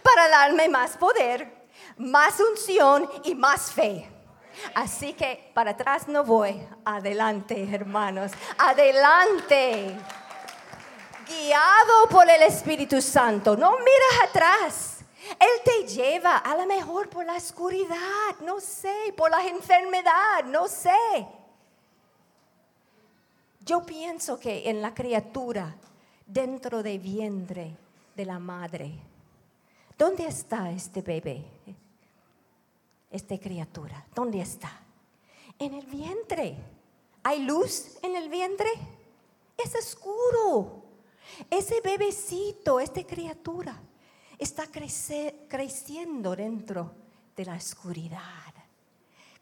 para 0.02 0.28
darme 0.28 0.68
más 0.68 0.96
poder, 0.96 1.50
más 1.96 2.38
unción 2.40 3.08
y 3.24 3.34
más 3.34 3.72
fe. 3.72 4.08
Así 4.74 5.12
que 5.12 5.50
para 5.54 5.72
atrás 5.72 6.08
no 6.08 6.24
voy. 6.24 6.60
Adelante, 6.84 7.68
hermanos. 7.72 8.32
Adelante. 8.58 9.96
Guiado 11.26 12.08
por 12.10 12.28
el 12.28 12.42
Espíritu 12.42 13.00
Santo. 13.00 13.56
No 13.56 13.72
miras 13.78 14.28
atrás. 14.28 14.97
Él 15.38 15.62
te 15.64 15.86
lleva 15.86 16.38
a 16.38 16.56
lo 16.56 16.66
mejor 16.66 17.08
por 17.08 17.24
la 17.24 17.34
oscuridad, 17.34 18.38
no 18.44 18.60
sé, 18.60 19.12
por 19.16 19.30
la 19.30 19.46
enfermedad, 19.46 20.44
no 20.46 20.68
sé. 20.68 21.26
Yo 23.60 23.84
pienso 23.84 24.38
que 24.40 24.70
en 24.70 24.80
la 24.80 24.94
criatura, 24.94 25.76
dentro 26.26 26.82
del 26.82 26.98
vientre 26.98 27.76
de 28.16 28.24
la 28.24 28.38
madre, 28.38 28.92
¿dónde 29.98 30.26
está 30.26 30.70
este 30.70 31.02
bebé? 31.02 31.44
Esta 33.10 33.38
criatura, 33.38 34.06
¿dónde 34.14 34.40
está? 34.40 34.80
En 35.58 35.74
el 35.74 35.86
vientre. 35.86 36.56
¿Hay 37.22 37.42
luz 37.42 37.98
en 38.02 38.16
el 38.16 38.28
vientre? 38.28 38.70
Es 39.56 39.74
oscuro. 39.74 40.84
Ese 41.50 41.80
bebecito, 41.80 42.80
esta 42.80 43.04
criatura, 43.04 43.78
está 44.38 44.66
creciendo 45.48 46.36
dentro 46.36 46.94
de 47.36 47.44
la 47.44 47.54
oscuridad, 47.54 48.54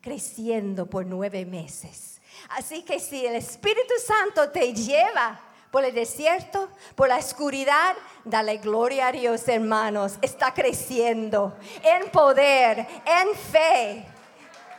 creciendo 0.01 0.87
por 0.87 1.07
nueve 1.07 1.45
meses. 1.45 2.21
Así 2.51 2.83
que 2.83 3.01
si 3.01 3.25
el 3.27 3.37
Espíritu 3.37 3.95
Santo 4.05 4.51
te 4.51 4.73
lleva 4.73 5.41
por 5.71 5.85
el 5.85 5.95
desierto, 5.95 6.71
por 6.95 7.09
la 7.09 7.17
oscuridad, 7.17 7.95
dale 8.25 8.59
gloria 8.59 9.09
a 9.09 9.13
Dios, 9.13 9.47
hermanos. 9.49 10.15
Está 10.23 10.55
creciendo 10.55 11.57
en 11.83 12.11
poder, 12.11 12.87
en 13.05 13.35
fe, 13.35 14.07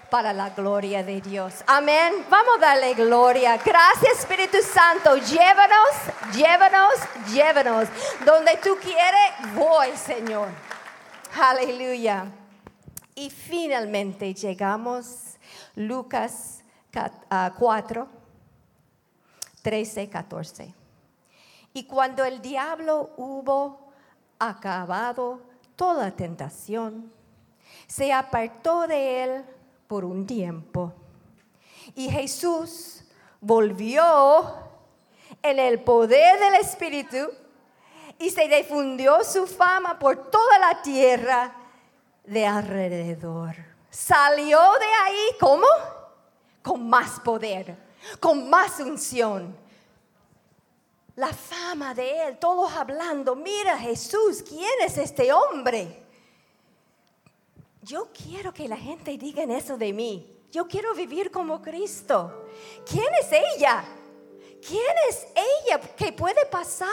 para 0.10 0.34
la 0.34 0.50
gloria 0.52 1.04
de 1.04 1.22
Dios. 1.22 1.64
Amén. 1.68 2.26
Vamos 2.30 2.58
a 2.58 2.60
darle 2.60 2.94
gloria. 2.94 3.58
Gracias 3.58 4.20
Espíritu 4.20 4.58
Santo. 4.62 5.18
Llévanos, 5.18 6.34
llévanos, 6.34 6.94
llévanos. 7.32 7.90
Donde 8.26 8.58
tú 8.64 8.78
quieres, 8.82 9.54
voy, 9.54 9.96
Señor. 9.98 10.50
Aleluya. 11.40 12.26
Y 13.16 13.30
finalmente 13.30 14.34
llegamos 14.34 15.38
Lucas 15.76 16.64
4, 17.58 18.08
13, 19.62 20.10
14. 20.10 20.74
Y 21.74 21.84
cuando 21.84 22.24
el 22.24 22.42
diablo 22.42 23.12
hubo 23.18 23.92
acabado 24.40 25.42
toda 25.76 26.12
tentación, 26.12 27.12
se 27.88 28.14
apartó 28.14 28.88
de 28.88 29.24
él 29.24 29.46
por 29.88 30.06
un 30.06 30.26
tiempo. 30.26 30.94
Y 31.96 32.10
Jesús 32.10 33.04
volvió 33.40 34.56
en 35.42 35.60
el 35.60 35.82
poder 35.82 36.40
del 36.40 36.56
Espíritu 36.56 37.30
y 38.20 38.30
se 38.30 38.48
difundió 38.48 39.24
su 39.24 39.48
fama 39.48 39.98
por 40.00 40.30
toda 40.30 40.60
la 40.60 40.82
tierra 40.82 41.56
de 42.24 42.46
alrededor. 42.46 43.56
Salió 43.90 44.60
de 44.60 44.86
ahí, 45.06 45.28
¿cómo? 45.40 45.66
Con 46.62 46.90
más 46.90 47.20
poder, 47.20 47.78
con 48.20 48.50
más 48.50 48.80
unción. 48.80 49.56
La 51.16 51.34
fama 51.34 51.96
de 51.96 52.28
él, 52.28 52.38
todos 52.38 52.72
hablando, 52.74 53.36
mira 53.36 53.78
Jesús, 53.78 54.44
¿quién 54.48 54.82
es 54.86 54.98
este 54.98 55.34
hombre? 55.34 56.04
Yo 57.88 58.10
quiero 58.12 58.54
que 58.54 58.68
la 58.68 58.76
gente 58.76 59.18
diga 59.18 59.44
eso 59.44 59.78
de 59.78 59.94
mí. 59.94 60.30
Yo 60.52 60.68
quiero 60.68 60.94
vivir 60.94 61.32
como 61.32 61.62
Cristo. 61.62 62.50
¿Quién 62.86 63.08
es 63.22 63.30
ella? 63.32 63.82
¿Quién 64.68 64.94
es 65.08 65.26
ella 65.34 65.80
que 65.96 66.12
puede 66.12 66.46
pasar 66.48 66.90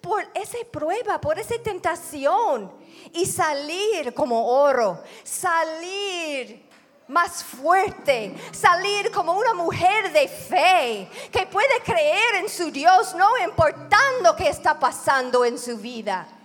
por 0.00 0.22
esa 0.32 0.58
prueba, 0.70 1.20
por 1.20 1.36
esa 1.36 1.60
tentación 1.60 2.70
y 3.12 3.26
salir 3.26 4.14
como 4.14 4.46
oro, 4.46 5.02
salir 5.24 6.64
más 7.08 7.42
fuerte, 7.42 8.32
salir 8.52 9.10
como 9.10 9.32
una 9.32 9.54
mujer 9.54 10.12
de 10.12 10.28
fe 10.28 11.08
que 11.32 11.44
puede 11.46 11.80
creer 11.84 12.36
en 12.36 12.48
su 12.48 12.70
Dios 12.70 13.16
no 13.16 13.36
importando 13.38 14.36
qué 14.36 14.48
está 14.48 14.78
pasando 14.78 15.44
en 15.44 15.58
su 15.58 15.76
vida? 15.76 16.39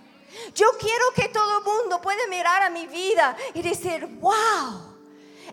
Yo 0.54 0.66
quiero 0.78 1.04
que 1.14 1.28
todo 1.28 1.58
el 1.58 1.64
mundo 1.64 2.00
pueda 2.00 2.26
mirar 2.28 2.62
a 2.62 2.70
mi 2.70 2.86
vida 2.86 3.36
y 3.54 3.62
decir, 3.62 4.06
wow. 4.20 4.96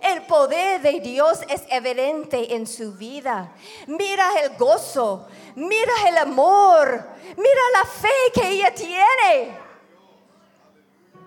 El 0.02 0.24
poder 0.24 0.82
de 0.82 1.00
Dios 1.00 1.40
es 1.48 1.64
evidente 1.70 2.56
en 2.56 2.68
su 2.68 2.94
vida. 2.94 3.54
Mira 3.88 4.28
el 4.42 4.58
gozo, 4.58 5.28
mira 5.56 5.94
el 6.10 6.18
amor, 6.18 7.08
mira 7.38 7.62
la 7.74 7.86
fe 7.86 8.10
que 8.34 8.50
ella 8.50 8.74
tiene. 8.74 9.58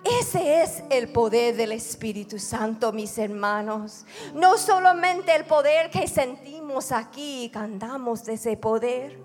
Ese 0.03 0.61
es 0.61 0.83
el 0.89 1.09
poder 1.09 1.55
del 1.55 1.71
Espíritu 1.71 2.37
Santo, 2.37 2.91
mis 2.91 3.17
hermanos. 3.17 4.05
No 4.33 4.57
solamente 4.57 5.35
el 5.35 5.45
poder 5.45 5.89
que 5.89 6.07
sentimos 6.07 6.91
aquí 6.91 7.45
y 7.45 7.49
cantamos 7.49 8.23
de 8.25 8.33
ese 8.33 8.55
poder. 8.57 9.19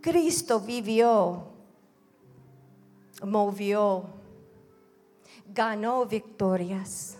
Cristo 0.00 0.58
vivió 0.58 1.51
movió, 3.24 4.04
ganó 5.46 6.06
victorias, 6.06 7.18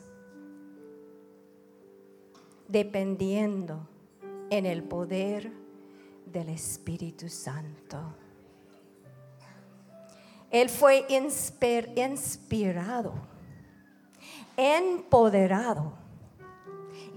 dependiendo 2.69 3.89
en 4.51 4.67
el 4.67 4.83
poder 4.83 5.53
del 6.27 6.49
Espíritu 6.49 7.29
Santo. 7.29 7.99
Él 10.51 10.69
fue 10.69 11.07
inspirado, 11.97 13.15
empoderado, 14.57 15.95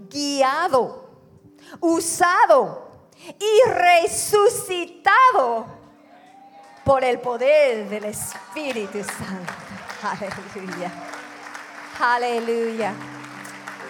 guiado, 0.09 1.09
usado 1.81 2.85
y 3.39 3.69
resucitado 3.69 5.74
por 6.85 7.03
el 7.03 7.19
poder 7.19 7.89
del 7.89 8.05
Espíritu 8.05 8.99
Santo. 9.03 9.53
Aleluya. 10.03 10.91
Aleluya. 11.99 12.93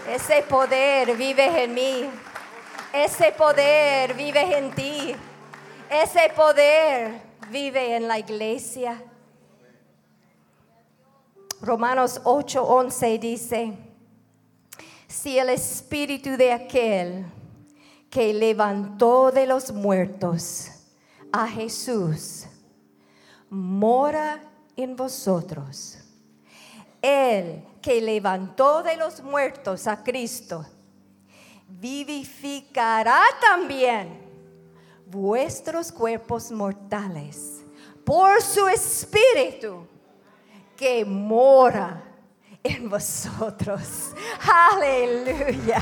Ese 0.10 0.42
poder 0.44 1.18
vive 1.18 1.64
en 1.64 1.74
mí. 1.74 2.10
Ese 2.94 3.34
poder 3.34 4.14
vive 4.14 4.58
en 4.58 4.72
ti. 4.72 5.14
Ese 5.90 6.32
poder 6.34 7.22
vive 7.52 7.98
en 7.98 8.08
la 8.08 8.18
iglesia. 8.18 9.04
Romanos 11.62 12.22
8:11 12.24 13.20
dice, 13.20 13.74
si 15.08 15.38
el 15.38 15.50
espíritu 15.50 16.38
de 16.38 16.54
aquel 16.54 17.26
que 18.10 18.34
levantó 18.34 19.32
de 19.32 19.48
los 19.48 19.74
muertos 19.74 20.72
a 21.34 21.48
Jesús 21.48 22.45
mora 23.50 24.42
en 24.76 24.96
vosotros. 24.96 26.00
El 27.02 27.64
que 27.82 28.02
levantó 28.02 28.82
de 28.82 28.98
los 28.98 29.22
muertos 29.22 29.86
a 29.88 30.04
Cristo, 30.04 30.66
vivificará 31.68 33.22
también 33.40 34.20
vuestros 35.06 35.92
cuerpos 35.92 36.52
mortales 36.52 37.64
por 38.04 38.42
su 38.42 38.68
espíritu 38.68 39.88
que 40.76 41.06
mora 41.06 42.04
en 42.64 42.90
vosotros. 42.90 44.12
Aleluya. 44.72 45.82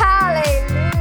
Aleluya. 0.00 0.91